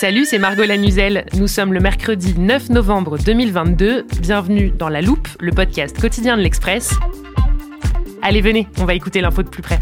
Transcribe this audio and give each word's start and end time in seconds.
Salut, 0.00 0.26
c'est 0.26 0.38
Margot 0.38 0.62
Lanuzel. 0.62 1.26
Nous 1.34 1.48
sommes 1.48 1.74
le 1.74 1.80
mercredi 1.80 2.38
9 2.38 2.68
novembre 2.68 3.18
2022. 3.18 4.06
Bienvenue 4.20 4.70
dans 4.70 4.88
La 4.88 5.02
Loupe, 5.02 5.26
le 5.40 5.50
podcast 5.50 6.00
quotidien 6.00 6.36
de 6.36 6.42
l'Express. 6.42 6.94
Allez, 8.22 8.40
venez, 8.40 8.68
on 8.78 8.84
va 8.84 8.94
écouter 8.94 9.20
l'info 9.20 9.42
de 9.42 9.48
plus 9.48 9.60
près. 9.60 9.80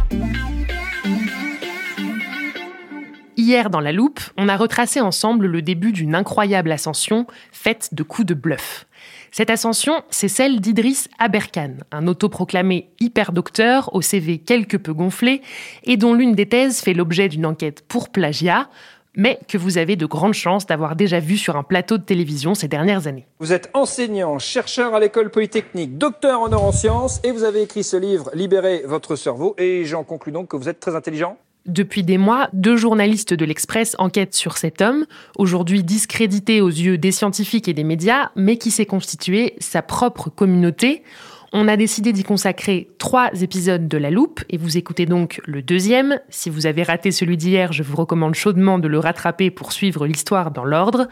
Hier, 3.36 3.68
dans 3.68 3.80
La 3.80 3.92
Loupe, 3.92 4.20
on 4.38 4.48
a 4.48 4.56
retracé 4.56 5.02
ensemble 5.02 5.48
le 5.48 5.60
début 5.60 5.92
d'une 5.92 6.14
incroyable 6.14 6.72
ascension 6.72 7.26
faite 7.52 7.90
de 7.92 8.02
coups 8.02 8.26
de 8.26 8.32
bluff. 8.32 8.86
Cette 9.32 9.50
ascension, 9.50 10.02
c'est 10.08 10.28
celle 10.28 10.60
d'Idriss 10.62 11.10
Aberkan, 11.18 11.74
un 11.92 12.06
autoproclamé 12.06 12.88
hyper-docteur 13.00 13.94
au 13.94 14.00
CV 14.00 14.38
quelque 14.38 14.78
peu 14.78 14.94
gonflé 14.94 15.42
et 15.84 15.98
dont 15.98 16.14
l'une 16.14 16.34
des 16.34 16.46
thèses 16.46 16.80
fait 16.80 16.94
l'objet 16.94 17.28
d'une 17.28 17.44
enquête 17.44 17.84
pour 17.86 18.08
plagiat, 18.08 18.70
mais 19.16 19.40
que 19.48 19.58
vous 19.58 19.78
avez 19.78 19.96
de 19.96 20.06
grandes 20.06 20.34
chances 20.34 20.66
d'avoir 20.66 20.94
déjà 20.94 21.18
vu 21.18 21.36
sur 21.36 21.56
un 21.56 21.62
plateau 21.62 21.98
de 21.98 22.02
télévision 22.02 22.54
ces 22.54 22.68
dernières 22.68 23.06
années. 23.06 23.26
Vous 23.40 23.52
êtes 23.52 23.70
enseignant, 23.74 24.38
chercheur 24.38 24.94
à 24.94 25.00
l'école 25.00 25.30
polytechnique, 25.30 25.98
docteur 25.98 26.40
en 26.40 26.48
neurosciences 26.48 27.20
et 27.24 27.32
vous 27.32 27.42
avez 27.42 27.62
écrit 27.62 27.82
ce 27.82 27.96
livre 27.96 28.30
Libérez 28.34 28.82
votre 28.86 29.16
cerveau 29.16 29.54
et 29.58 29.84
j'en 29.84 30.04
conclus 30.04 30.32
donc 30.32 30.48
que 30.48 30.56
vous 30.56 30.68
êtes 30.68 30.80
très 30.80 30.94
intelligent. 30.94 31.38
Depuis 31.66 32.04
des 32.04 32.16
mois, 32.16 32.48
deux 32.52 32.76
journalistes 32.76 33.34
de 33.34 33.44
l'Express 33.44 33.96
enquêtent 33.98 34.36
sur 34.36 34.56
cet 34.56 34.80
homme, 34.80 35.04
aujourd'hui 35.36 35.82
discrédité 35.82 36.60
aux 36.60 36.68
yeux 36.68 36.96
des 36.96 37.10
scientifiques 37.10 37.66
et 37.66 37.74
des 37.74 37.82
médias, 37.82 38.30
mais 38.36 38.56
qui 38.56 38.70
s'est 38.70 38.86
constitué 38.86 39.54
sa 39.58 39.82
propre 39.82 40.30
communauté. 40.30 41.02
On 41.52 41.68
a 41.68 41.76
décidé 41.76 42.12
d'y 42.12 42.24
consacrer 42.24 42.88
trois 42.98 43.30
épisodes 43.40 43.86
de 43.86 43.98
La 43.98 44.10
Loupe, 44.10 44.40
et 44.50 44.56
vous 44.56 44.76
écoutez 44.76 45.06
donc 45.06 45.40
le 45.46 45.62
deuxième. 45.62 46.18
Si 46.28 46.50
vous 46.50 46.66
avez 46.66 46.82
raté 46.82 47.12
celui 47.12 47.36
d'hier, 47.36 47.72
je 47.72 47.82
vous 47.82 47.96
recommande 47.96 48.34
chaudement 48.34 48.78
de 48.78 48.88
le 48.88 48.98
rattraper 48.98 49.50
pour 49.50 49.72
suivre 49.72 50.06
l'histoire 50.06 50.50
dans 50.50 50.64
l'ordre. 50.64 51.08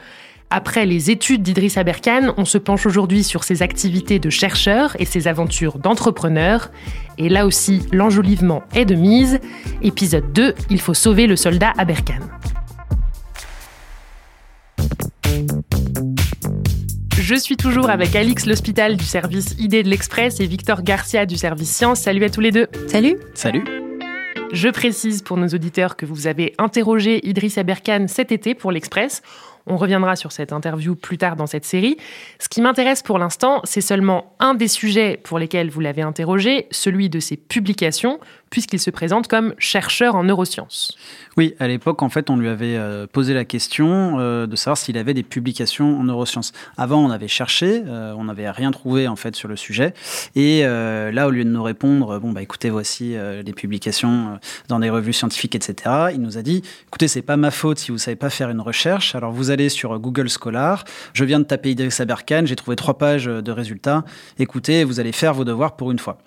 Après 0.50 0.86
les 0.86 1.10
études 1.10 1.42
d'Idriss 1.42 1.78
Aberkan, 1.78 2.34
on 2.36 2.44
se 2.44 2.58
penche 2.58 2.86
aujourd'hui 2.86 3.24
sur 3.24 3.44
ses 3.44 3.62
activités 3.62 4.18
de 4.18 4.30
chercheur 4.30 4.94
et 5.00 5.04
ses 5.04 5.26
aventures 5.26 5.78
d'entrepreneur. 5.78 6.70
Et 7.18 7.28
là 7.28 7.46
aussi, 7.46 7.82
l'enjolivement 7.92 8.62
est 8.74 8.84
de 8.84 8.94
mise. 8.94 9.40
Épisode 9.82 10.32
2, 10.32 10.54
il 10.70 10.80
faut 10.80 10.94
sauver 10.94 11.26
le 11.26 11.36
soldat 11.36 11.72
Aberkan. 11.78 12.20
Je 17.26 17.34
suis 17.34 17.56
toujours 17.56 17.88
avec 17.88 18.14
Alix 18.16 18.44
L'Hospital 18.44 18.98
du 18.98 19.04
service 19.06 19.56
Idée 19.58 19.82
de 19.82 19.88
l'Express 19.88 20.40
et 20.40 20.46
Victor 20.46 20.82
Garcia 20.82 21.24
du 21.24 21.38
service 21.38 21.74
Science. 21.74 22.00
Salut 22.00 22.22
à 22.22 22.28
tous 22.28 22.42
les 22.42 22.50
deux. 22.50 22.66
Salut 22.86 23.16
Salut. 23.32 23.64
Je 24.52 24.68
précise 24.68 25.22
pour 25.22 25.38
nos 25.38 25.48
auditeurs 25.48 25.96
que 25.96 26.04
vous 26.04 26.26
avez 26.26 26.52
interrogé 26.58 27.26
Idriss 27.26 27.56
Aberkan 27.56 28.08
cet 28.08 28.30
été 28.30 28.54
pour 28.54 28.72
l'Express. 28.72 29.22
On 29.66 29.78
reviendra 29.78 30.16
sur 30.16 30.32
cette 30.32 30.52
interview 30.52 30.94
plus 30.96 31.16
tard 31.16 31.36
dans 31.36 31.46
cette 31.46 31.64
série. 31.64 31.96
Ce 32.38 32.50
qui 32.50 32.60
m'intéresse 32.60 33.02
pour 33.02 33.18
l'instant, 33.18 33.62
c'est 33.64 33.80
seulement 33.80 34.36
un 34.38 34.52
des 34.52 34.68
sujets 34.68 35.18
pour 35.24 35.38
lesquels 35.38 35.70
vous 35.70 35.80
l'avez 35.80 36.02
interrogé, 36.02 36.66
celui 36.70 37.08
de 37.08 37.20
ses 37.20 37.38
publications, 37.38 38.20
puisqu'il 38.54 38.78
se 38.78 38.90
présente 38.90 39.26
comme 39.26 39.52
chercheur 39.58 40.14
en 40.14 40.22
neurosciences. 40.22 40.96
Oui, 41.36 41.56
à 41.58 41.66
l'époque, 41.66 42.04
en 42.04 42.08
fait, 42.08 42.30
on 42.30 42.36
lui 42.36 42.48
avait 42.48 42.76
euh, 42.76 43.08
posé 43.12 43.34
la 43.34 43.44
question 43.44 44.20
euh, 44.20 44.46
de 44.46 44.54
savoir 44.54 44.78
s'il 44.78 44.96
avait 44.96 45.12
des 45.12 45.24
publications 45.24 45.98
en 45.98 46.04
neurosciences. 46.04 46.52
Avant, 46.76 47.04
on 47.04 47.10
avait 47.10 47.26
cherché, 47.26 47.82
euh, 47.84 48.14
on 48.16 48.22
n'avait 48.22 48.48
rien 48.48 48.70
trouvé 48.70 49.08
en 49.08 49.16
fait 49.16 49.34
sur 49.34 49.48
le 49.48 49.56
sujet. 49.56 49.92
Et 50.36 50.62
là, 50.62 51.26
au 51.26 51.30
lieu 51.30 51.42
de 51.42 51.48
nous 51.48 51.64
répondre, 51.64 52.20
bon 52.20 52.30
bah 52.30 52.42
écoutez, 52.42 52.70
voici 52.70 53.16
des 53.44 53.52
publications 53.52 54.38
dans 54.68 54.78
des 54.78 54.88
revues 54.88 55.12
scientifiques, 55.12 55.56
etc. 55.56 56.12
Il 56.14 56.20
nous 56.20 56.38
a 56.38 56.42
dit, 56.42 56.62
écoutez, 56.86 57.08
c'est 57.08 57.22
pas 57.22 57.36
ma 57.36 57.50
faute 57.50 57.80
si 57.80 57.90
vous 57.90 57.98
savez 57.98 58.14
pas 58.14 58.30
faire 58.30 58.50
une 58.50 58.60
recherche. 58.60 59.16
Alors 59.16 59.32
vous 59.32 59.50
allez 59.50 59.68
sur 59.68 59.98
Google 59.98 60.28
Scholar. 60.28 60.84
Je 61.12 61.24
viens 61.24 61.40
de 61.40 61.44
taper 61.44 61.72
Idriss 61.72 61.98
Aberkan, 61.98 62.46
j'ai 62.46 62.56
trouvé 62.56 62.76
trois 62.76 62.98
pages 62.98 63.24
de 63.24 63.50
résultats. 63.50 64.04
Écoutez, 64.38 64.84
vous 64.84 65.00
allez 65.00 65.12
faire 65.12 65.34
vos 65.34 65.44
devoirs 65.44 65.74
pour 65.74 65.90
une 65.90 65.98
fois. 65.98 66.18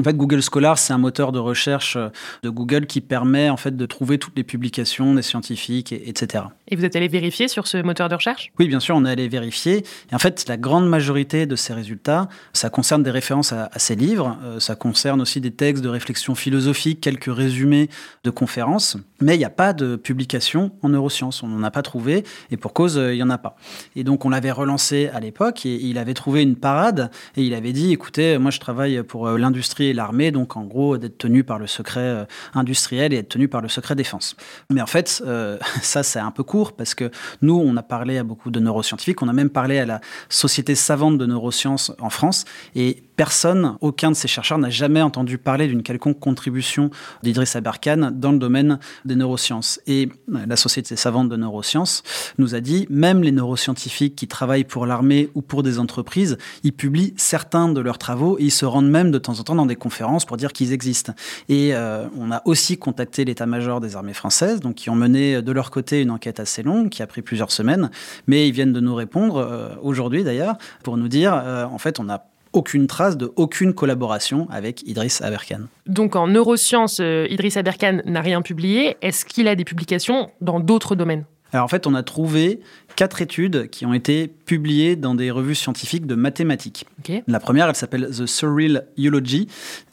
En 0.00 0.02
fait, 0.02 0.16
Google 0.16 0.40
Scholar, 0.40 0.78
c'est 0.78 0.94
un 0.94 0.98
moteur 0.98 1.30
de 1.30 1.38
recherche 1.38 1.98
de 2.42 2.48
Google 2.48 2.86
qui 2.86 3.02
permet 3.02 3.50
en 3.50 3.58
fait 3.58 3.76
de 3.76 3.84
trouver 3.84 4.18
toutes 4.18 4.34
les 4.34 4.44
publications 4.44 5.12
des 5.14 5.20
scientifiques, 5.20 5.92
etc. 5.92 6.44
Et 6.70 6.76
vous 6.76 6.84
êtes 6.84 6.94
allé 6.94 7.08
vérifier 7.08 7.48
sur 7.48 7.66
ce 7.66 7.78
moteur 7.78 8.08
de 8.08 8.14
recherche? 8.14 8.52
Oui, 8.58 8.68
bien 8.68 8.78
sûr, 8.78 8.94
on 8.94 9.04
est 9.04 9.10
allé 9.10 9.28
vérifier. 9.28 9.84
Et 10.10 10.14
en 10.14 10.18
fait, 10.18 10.44
la 10.48 10.56
grande 10.56 10.88
majorité 10.88 11.46
de 11.46 11.56
ces 11.56 11.74
résultats, 11.74 12.28
ça 12.52 12.70
concerne 12.70 13.02
des 13.02 13.10
références 13.10 13.52
à, 13.52 13.70
à 13.72 13.78
ces 13.78 13.96
livres, 13.96 14.38
euh, 14.44 14.60
ça 14.60 14.76
concerne 14.76 15.20
aussi 15.20 15.40
des 15.40 15.50
textes 15.50 15.82
de 15.82 15.88
réflexion 15.88 16.34
philosophique, 16.34 17.00
quelques 17.00 17.34
résumés 17.34 17.88
de 18.22 18.30
conférences, 18.30 18.96
mais 19.20 19.34
il 19.34 19.38
n'y 19.38 19.44
a 19.44 19.50
pas 19.50 19.72
de 19.72 19.96
publication 19.96 20.70
en 20.82 20.90
neurosciences. 20.90 21.42
On 21.42 21.48
n'en 21.48 21.62
a 21.64 21.70
pas 21.72 21.82
trouvé, 21.82 22.24
et 22.50 22.56
pour 22.56 22.72
cause, 22.72 22.98
euh, 22.98 23.12
il 23.12 23.16
n'y 23.16 23.22
en 23.22 23.30
a 23.30 23.38
pas. 23.38 23.56
Et 23.96 24.04
donc, 24.04 24.24
on 24.24 24.30
l'avait 24.30 24.52
relancé 24.52 25.10
à 25.12 25.18
l'époque, 25.18 25.66
et 25.66 25.74
il 25.74 25.98
avait 25.98 26.14
trouvé 26.14 26.42
une 26.42 26.56
parade, 26.56 27.10
et 27.36 27.42
il 27.42 27.54
avait 27.54 27.72
dit, 27.72 27.92
écoutez, 27.92 28.38
moi, 28.38 28.52
je 28.52 28.60
travaille 28.60 29.02
pour 29.02 29.26
euh, 29.26 29.38
l'industrie 29.38 29.86
et 29.86 29.92
l'armée, 29.92 30.30
donc 30.30 30.56
en 30.56 30.64
gros, 30.64 30.98
d'être 30.98 31.18
tenu 31.18 31.42
par 31.42 31.58
le 31.58 31.66
secret 31.66 32.26
industriel 32.54 33.12
et 33.12 33.16
être 33.16 33.28
tenu 33.28 33.48
par 33.48 33.60
le 33.60 33.68
secret 33.68 33.94
défense. 33.96 34.36
Mais 34.70 34.80
en 34.80 34.86
fait, 34.86 35.22
euh, 35.26 35.58
ça, 35.82 36.02
c'est 36.02 36.20
un 36.20 36.30
peu 36.30 36.44
court 36.44 36.59
parce 36.72 36.94
que 36.94 37.10
nous, 37.42 37.54
on 37.54 37.76
a 37.76 37.82
parlé 37.82 38.18
à 38.18 38.24
beaucoup 38.24 38.50
de 38.50 38.60
neuroscientifiques, 38.60 39.22
on 39.22 39.28
a 39.28 39.32
même 39.32 39.50
parlé 39.50 39.78
à 39.78 39.86
la 39.86 40.00
Société 40.28 40.74
savante 40.74 41.18
de 41.18 41.26
neurosciences 41.26 41.92
en 42.00 42.10
France, 42.10 42.44
et 42.74 43.02
personne, 43.20 43.76
aucun 43.82 44.10
de 44.10 44.16
ces 44.16 44.28
chercheurs 44.28 44.56
n'a 44.56 44.70
jamais 44.70 45.02
entendu 45.02 45.36
parler 45.36 45.66
d'une 45.66 45.82
quelconque 45.82 46.18
contribution 46.18 46.90
d'Idriss 47.22 47.54
Aberkan 47.54 48.10
dans 48.14 48.32
le 48.32 48.38
domaine 48.38 48.78
des 49.04 49.14
neurosciences. 49.14 49.78
Et 49.86 50.08
la 50.26 50.56
Société 50.56 50.96
savante 50.96 51.28
de 51.28 51.36
neurosciences 51.36 52.02
nous 52.38 52.54
a 52.54 52.60
dit, 52.60 52.86
même 52.88 53.22
les 53.22 53.30
neuroscientifiques 53.30 54.16
qui 54.16 54.26
travaillent 54.26 54.64
pour 54.64 54.86
l'armée 54.86 55.28
ou 55.34 55.42
pour 55.42 55.62
des 55.62 55.78
entreprises, 55.78 56.38
ils 56.62 56.72
publient 56.72 57.12
certains 57.18 57.68
de 57.68 57.80
leurs 57.82 57.98
travaux 57.98 58.38
et 58.38 58.44
ils 58.44 58.50
se 58.50 58.64
rendent 58.64 58.90
même 58.90 59.10
de 59.10 59.18
temps 59.18 59.38
en 59.38 59.42
temps 59.42 59.54
dans 59.54 59.66
des 59.66 59.76
conférences 59.76 60.24
pour 60.24 60.38
dire 60.38 60.54
qu'ils 60.54 60.72
existent. 60.72 61.12
Et 61.50 61.74
euh, 61.74 62.06
on 62.18 62.32
a 62.32 62.40
aussi 62.46 62.78
contacté 62.78 63.26
l'état-major 63.26 63.82
des 63.82 63.96
armées 63.96 64.14
françaises, 64.14 64.60
donc 64.60 64.76
qui 64.76 64.88
ont 64.88 64.96
mené 64.96 65.42
de 65.42 65.52
leur 65.52 65.70
côté 65.70 66.00
une 66.00 66.10
enquête 66.10 66.40
assez 66.40 66.49
longue, 66.62 66.88
qui 66.88 67.02
a 67.02 67.06
pris 67.06 67.22
plusieurs 67.22 67.50
semaines, 67.50 67.90
mais 68.26 68.48
ils 68.48 68.52
viennent 68.52 68.72
de 68.72 68.80
nous 68.80 68.94
répondre, 68.94 69.36
euh, 69.36 69.68
aujourd'hui 69.82 70.24
d'ailleurs, 70.24 70.56
pour 70.82 70.96
nous 70.96 71.08
dire, 71.08 71.34
euh, 71.34 71.64
en 71.64 71.78
fait, 71.78 72.00
on 72.00 72.04
n'a 72.04 72.26
aucune 72.52 72.86
trace 72.86 73.16
de 73.16 73.32
aucune 73.36 73.74
collaboration 73.74 74.48
avec 74.50 74.82
Idriss 74.82 75.22
Aberkan. 75.22 75.60
Donc 75.86 76.16
en 76.16 76.26
neurosciences, 76.26 76.98
euh, 77.00 77.26
Idriss 77.30 77.56
Aberkan 77.56 78.00
n'a 78.06 78.20
rien 78.20 78.42
publié. 78.42 78.96
Est-ce 79.02 79.24
qu'il 79.24 79.46
a 79.48 79.54
des 79.54 79.64
publications 79.64 80.30
dans 80.40 80.58
d'autres 80.58 80.96
domaines? 80.96 81.24
Alors 81.52 81.64
en 81.64 81.68
fait, 81.68 81.86
on 81.86 81.94
a 81.94 82.02
trouvé 82.02 82.60
quatre 82.96 83.22
études 83.22 83.68
qui 83.70 83.86
ont 83.86 83.94
été 83.94 84.28
publiées 84.28 84.96
dans 84.96 85.14
des 85.14 85.30
revues 85.30 85.54
scientifiques 85.54 86.06
de 86.06 86.14
mathématiques. 86.14 86.86
La 87.26 87.40
première, 87.40 87.68
elle 87.68 87.74
s'appelle 87.74 88.08
The 88.10 88.26
Surreal 88.26 88.86
Eulogy, 88.98 89.48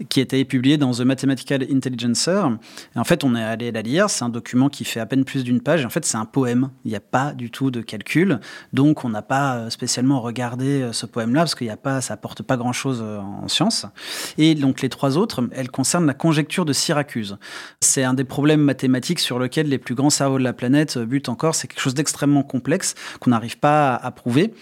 qui 0.09 0.19
a 0.19 0.23
été 0.23 0.43
publiée 0.45 0.77
dans 0.77 0.91
The 0.91 1.01
Mathematical 1.01 1.65
Intelligencer. 1.71 2.41
Et 2.95 2.99
en 2.99 3.03
fait, 3.03 3.23
on 3.23 3.35
est 3.35 3.43
allé 3.43 3.71
la 3.71 3.81
lire. 3.81 4.09
C'est 4.09 4.23
un 4.23 4.29
document 4.29 4.69
qui 4.69 4.83
fait 4.83 4.99
à 4.99 5.05
peine 5.05 5.25
plus 5.25 5.43
d'une 5.43 5.61
page. 5.61 5.85
En 5.85 5.89
fait, 5.89 6.05
c'est 6.05 6.17
un 6.17 6.25
poème. 6.25 6.69
Il 6.85 6.91
n'y 6.91 6.97
a 6.97 7.01
pas 7.01 7.33
du 7.33 7.51
tout 7.51 7.71
de 7.71 7.81
calcul. 7.81 8.39
Donc, 8.73 9.05
on 9.05 9.09
n'a 9.09 9.21
pas 9.21 9.55
euh, 9.55 9.69
spécialement 9.69 10.21
regardé 10.21 10.81
euh, 10.81 10.93
ce 10.93 11.05
poème-là 11.05 11.41
parce 11.41 11.55
qu'il 11.55 11.67
n'y 11.67 11.73
a 11.73 11.77
pas, 11.77 12.01
ça 12.01 12.15
apporte 12.15 12.43
pas 12.43 12.57
grand-chose 12.57 13.01
euh, 13.03 13.19
en 13.19 13.47
sciences. 13.47 13.85
Et 14.37 14.55
donc, 14.55 14.81
les 14.81 14.89
trois 14.89 15.17
autres, 15.17 15.47
elles 15.53 15.71
concernent 15.71 16.07
la 16.07 16.13
conjecture 16.13 16.65
de 16.65 16.73
Syracuse. 16.73 17.37
C'est 17.79 18.03
un 18.03 18.13
des 18.13 18.23
problèmes 18.23 18.61
mathématiques 18.61 19.19
sur 19.19 19.39
lequel 19.39 19.69
les 19.69 19.77
plus 19.77 19.95
grands 19.95 20.09
cerveaux 20.09 20.39
de 20.39 20.43
la 20.43 20.53
planète 20.53 20.97
butent 20.97 21.29
encore. 21.29 21.55
C'est 21.55 21.67
quelque 21.67 21.81
chose 21.81 21.93
d'extrêmement 21.93 22.43
complexe 22.43 22.86
qu'on 23.19 23.31
n'arrive 23.31 23.57
pas 23.57 23.95
à 23.95 24.11
prouver. 24.11 24.53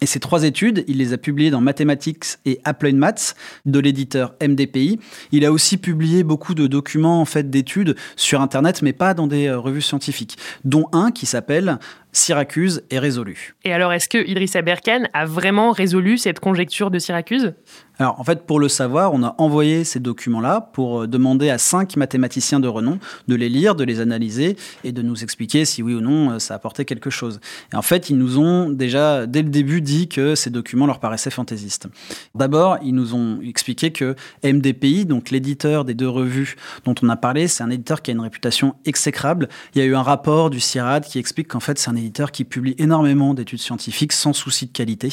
Et 0.00 0.06
ces 0.06 0.20
trois 0.20 0.44
études, 0.44 0.84
il 0.88 0.98
les 0.98 1.12
a 1.12 1.18
publiées 1.18 1.50
dans 1.50 1.60
Mathematics 1.60 2.38
et 2.44 2.60
Applied 2.64 2.96
Maths 2.96 3.34
de 3.64 3.78
l'éditeur 3.78 4.34
MDPI. 4.42 4.98
Il 5.32 5.44
a 5.44 5.52
aussi 5.52 5.76
publié 5.76 6.22
beaucoup 6.22 6.54
de 6.54 6.66
documents 6.66 7.20
en 7.20 7.24
fait 7.24 7.50
d'études 7.50 7.96
sur 8.16 8.40
Internet, 8.40 8.82
mais 8.82 8.92
pas 8.92 9.14
dans 9.14 9.26
des 9.26 9.46
euh, 9.46 9.58
revues 9.58 9.82
scientifiques, 9.82 10.36
dont 10.64 10.86
un 10.92 11.10
qui 11.10 11.26
s'appelle 11.26 11.78
Syracuse 12.14 12.82
est 12.90 12.98
résolu. 12.98 13.54
Et 13.64 13.72
alors, 13.72 13.92
est-ce 13.92 14.08
que 14.08 14.18
Idriss 14.26 14.56
Aberkan 14.56 15.02
a 15.12 15.26
vraiment 15.26 15.72
résolu 15.72 16.16
cette 16.16 16.40
conjecture 16.40 16.90
de 16.90 16.98
Syracuse? 16.98 17.54
Alors, 17.98 18.18
en 18.18 18.24
fait, 18.24 18.44
pour 18.44 18.58
le 18.58 18.68
savoir, 18.68 19.12
on 19.12 19.22
a 19.22 19.36
envoyé 19.38 19.84
ces 19.84 20.00
documents-là 20.00 20.60
pour 20.72 21.02
euh, 21.02 21.06
demander 21.06 21.48
à 21.50 21.58
cinq 21.58 21.96
mathématiciens 21.96 22.58
de 22.58 22.66
renom 22.66 22.98
de 23.28 23.34
les 23.36 23.48
lire, 23.48 23.76
de 23.76 23.84
les 23.84 24.00
analyser 24.00 24.56
et 24.82 24.90
de 24.90 25.00
nous 25.00 25.22
expliquer 25.22 25.64
si 25.64 25.80
oui 25.80 25.94
ou 25.94 26.00
non 26.00 26.32
euh, 26.32 26.38
ça 26.40 26.54
apportait 26.54 26.84
quelque 26.84 27.10
chose. 27.10 27.40
Et 27.72 27.76
en 27.76 27.82
fait, 27.82 28.10
ils 28.10 28.18
nous 28.18 28.38
ont 28.38 28.68
déjà, 28.68 29.26
dès 29.26 29.42
le 29.42 29.48
début, 29.48 29.80
dit 29.80 30.08
que 30.08 30.34
ces 30.34 30.50
documents 30.50 30.86
leur 30.86 30.98
paraissaient 30.98 31.30
fantaisistes. 31.30 31.86
D'abord, 32.34 32.78
ils 32.82 32.94
nous 32.94 33.14
ont 33.14 33.40
expliqué 33.42 33.92
que 33.92 34.16
MDPI, 34.42 35.04
donc 35.04 35.30
l'éditeur 35.30 35.84
des 35.84 35.94
deux 35.94 36.08
revues 36.08 36.56
dont 36.84 36.94
on 37.00 37.08
a 37.08 37.16
parlé, 37.16 37.46
c'est 37.46 37.62
un 37.62 37.70
éditeur 37.70 38.02
qui 38.02 38.10
a 38.10 38.14
une 38.14 38.20
réputation 38.20 38.74
exécrable. 38.84 39.48
Il 39.74 39.78
y 39.78 39.82
a 39.82 39.84
eu 39.84 39.94
un 39.94 40.02
rapport 40.02 40.50
du 40.50 40.58
CIRAD 40.58 41.04
qui 41.04 41.20
explique 41.20 41.46
qu'en 41.46 41.60
fait, 41.60 41.78
c'est 41.78 41.90
un 41.90 41.96
qui 42.32 42.44
publie 42.44 42.74
énormément 42.78 43.34
d'études 43.34 43.60
scientifiques 43.60 44.12
sans 44.12 44.32
souci 44.32 44.66
de 44.66 44.72
qualité. 44.72 45.12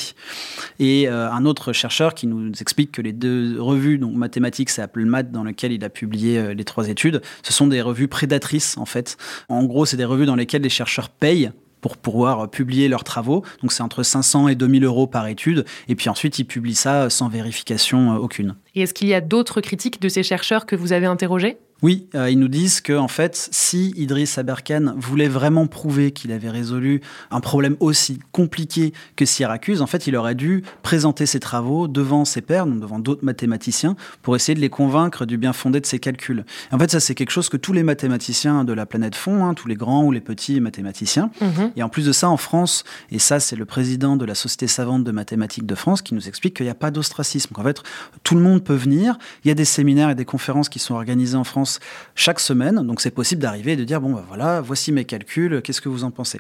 Et 0.80 1.08
euh, 1.08 1.32
un 1.32 1.46
autre 1.46 1.74
chercheur 1.74 2.14
qui 2.14 2.28
nous 2.28 2.52
explique 2.60 2.92
que 2.92 3.02
les 3.02 3.14
deux 3.14 3.60
revues, 3.60 3.98
donc 3.98 4.16
Mathematics 4.16 4.70
et 4.78 4.82
Apple 4.82 5.06
Math, 5.06 5.32
dans 5.32 5.44
lesquelles 5.44 5.72
il 5.72 5.84
a 5.84 5.90
publié 5.90 6.38
euh, 6.38 6.54
les 6.54 6.64
trois 6.64 6.90
études, 6.90 7.22
ce 7.44 7.54
sont 7.54 7.68
des 7.68 7.82
revues 7.82 8.08
prédatrices 8.08 8.78
en 8.78 8.86
fait. 8.86 9.18
En 9.50 9.64
gros, 9.64 9.86
c'est 9.86 9.98
des 9.98 10.06
revues 10.06 10.26
dans 10.26 10.36
lesquelles 10.36 10.64
les 10.64 10.70
chercheurs 10.70 11.10
payent 11.10 11.52
pour 11.82 11.98
pouvoir 11.98 12.50
publier 12.50 12.88
leurs 12.88 13.04
travaux. 13.04 13.44
Donc 13.62 13.72
c'est 13.72 13.84
entre 13.84 14.04
500 14.04 14.48
et 14.48 14.56
2000 14.56 14.86
euros 14.86 15.08
par 15.08 15.28
étude. 15.28 15.66
Et 15.88 15.96
puis 15.96 16.10
ensuite, 16.10 16.40
ils 16.40 16.46
publient 16.46 16.76
ça 16.76 17.10
sans 17.10 17.28
vérification 17.28 18.14
euh, 18.14 18.18
aucune. 18.18 18.56
Et 18.76 18.82
est-ce 18.82 18.94
qu'il 18.94 19.08
y 19.08 19.14
a 19.14 19.22
d'autres 19.22 19.60
critiques 19.60 20.02
de 20.02 20.08
ces 20.08 20.24
chercheurs 20.24 20.66
que 20.66 20.76
vous 20.76 20.94
avez 20.94 21.08
interrogés? 21.08 21.58
Oui, 21.82 22.08
euh, 22.14 22.30
ils 22.30 22.38
nous 22.38 22.48
disent 22.48 22.80
que 22.80 22.94
en 22.94 23.08
fait, 23.08 23.50
si 23.52 23.92
Idriss 23.98 24.38
Aberkan 24.38 24.94
voulait 24.98 25.28
vraiment 25.28 25.66
prouver 25.66 26.12
qu'il 26.12 26.32
avait 26.32 26.50
résolu 26.50 27.02
un 27.32 27.40
problème 27.40 27.76
aussi 27.80 28.20
compliqué 28.32 28.94
que 29.16 29.26
Syracuse, 29.26 29.82
en 29.82 29.88
fait, 29.88 30.06
il 30.06 30.16
aurait 30.16 30.36
dû 30.36 30.64
présenter 30.84 31.26
ses 31.26 31.40
travaux 31.40 31.88
devant 31.88 32.24
ses 32.24 32.42
pairs, 32.42 32.68
donc 32.68 32.80
devant 32.80 33.00
d'autres 33.00 33.26
mathématiciens, 33.26 33.96
pour 34.22 34.36
essayer 34.36 34.54
de 34.54 34.60
les 34.60 34.70
convaincre 34.70 35.26
du 35.26 35.38
bien 35.38 35.54
fondé 35.54 35.82
de 35.82 35.86
ses 35.88 35.98
calculs. 35.98 36.46
En 36.72 36.78
fait, 36.78 36.92
ça 36.92 37.00
c'est 37.00 37.16
quelque 37.16 37.32
chose 37.32 37.50
que 37.50 37.58
tous 37.58 37.74
les 37.74 37.84
mathématiciens 37.84 38.64
de 38.64 38.74
la 38.74 38.86
planète 38.86 39.16
font, 39.16 39.46
hein, 39.46 39.56
tous 39.56 39.68
les 39.68 39.76
grands 39.76 40.04
ou 40.04 40.12
les 40.12 40.22
petits 40.22 40.60
mathématiciens. 40.60 41.32
Et 41.76 41.84
en 41.84 41.90
plus 41.90 42.06
de 42.06 42.12
ça, 42.12 42.30
en 42.30 42.38
France, 42.38 42.84
et 43.10 43.18
ça 43.18 43.40
c'est 43.40 43.56
le 43.56 43.66
président 43.66 44.18
de 44.18 44.26
la 44.26 44.36
Société 44.36 44.68
savante 44.68 45.04
de 45.04 45.12
mathématiques 45.12 45.66
de 45.66 45.76
France 45.76 46.02
qui 46.04 46.14
nous 46.14 46.28
explique 46.28 46.56
qu'il 46.56 46.66
n'y 46.66 46.72
a 46.72 46.76
pas 46.76 46.92
d'ostracisme. 46.92 47.54
qu'en 47.54 47.64
fait, 47.64 47.82
tout 48.24 48.36
le 48.36 48.42
monde 48.42 48.64
peut 48.64 48.76
venir. 48.76 49.18
Il 49.44 49.48
y 49.48 49.52
a 49.52 49.56
des 49.56 49.66
séminaires 49.66 50.12
et 50.12 50.16
des 50.16 50.26
conférences 50.26 50.70
qui 50.70 50.78
sont 50.78 50.94
organisées 50.94 51.38
en 51.38 51.44
France 51.44 51.71
chaque 52.16 52.40
semaine. 52.40 52.86
Donc 52.86 53.02
c'est 53.02 53.12
possible 53.12 53.42
d'arriver 53.42 53.74
et 53.74 53.76
de 53.76 53.84
dire, 53.84 54.02
bon, 54.02 54.14
ben 54.14 54.24
voilà, 54.28 54.62
voici 54.62 54.92
mes 54.92 55.06
calculs, 55.06 55.62
qu'est-ce 55.62 55.82
que 55.82 55.90
vous 55.90 56.04
en 56.04 56.12
pensez? 56.12 56.40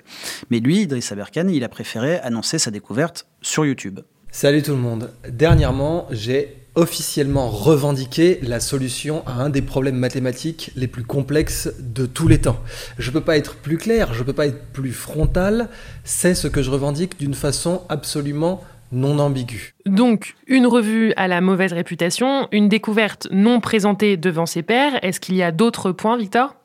Mais 0.49 0.59
lui, 0.59 0.81
Idriss 0.81 1.11
Aberkan, 1.11 1.47
il 1.47 1.63
a 1.63 1.69
préféré 1.69 2.19
annoncer 2.19 2.59
sa 2.59 2.71
découverte 2.71 3.27
sur 3.41 3.65
YouTube. 3.65 3.99
Salut 4.31 4.61
tout 4.63 4.71
le 4.71 4.77
monde. 4.77 5.11
Dernièrement, 5.27 6.07
j'ai 6.09 6.61
officiellement 6.75 7.49
revendiqué 7.49 8.39
la 8.43 8.61
solution 8.61 9.23
à 9.27 9.33
un 9.33 9.49
des 9.49 9.61
problèmes 9.61 9.97
mathématiques 9.97 10.71
les 10.75 10.87
plus 10.87 11.03
complexes 11.03 11.69
de 11.79 12.05
tous 12.05 12.29
les 12.29 12.39
temps. 12.39 12.61
Je 12.97 13.09
ne 13.09 13.13
peux 13.13 13.21
pas 13.21 13.37
être 13.37 13.55
plus 13.55 13.77
clair, 13.77 14.13
je 14.13 14.19
ne 14.19 14.23
peux 14.23 14.33
pas 14.33 14.47
être 14.47 14.71
plus 14.71 14.93
frontal, 14.93 15.67
c'est 16.05 16.33
ce 16.33 16.47
que 16.47 16.63
je 16.63 16.71
revendique 16.71 17.19
d'une 17.19 17.33
façon 17.33 17.81
absolument 17.89 18.63
non 18.91 19.19
ambiguë. 19.19 19.73
Donc, 19.85 20.35
une 20.47 20.67
revue 20.67 21.13
à 21.15 21.27
la 21.27 21.41
mauvaise 21.41 21.73
réputation, 21.73 22.47
une 22.51 22.69
découverte 22.69 23.27
non 23.31 23.59
présentée 23.59 24.17
devant 24.17 24.45
ses 24.45 24.63
pairs. 24.63 25.03
Est-ce 25.03 25.19
qu'il 25.19 25.35
y 25.35 25.43
a 25.43 25.51
d'autres 25.51 25.91
points, 25.91 26.17
Victor? 26.17 26.55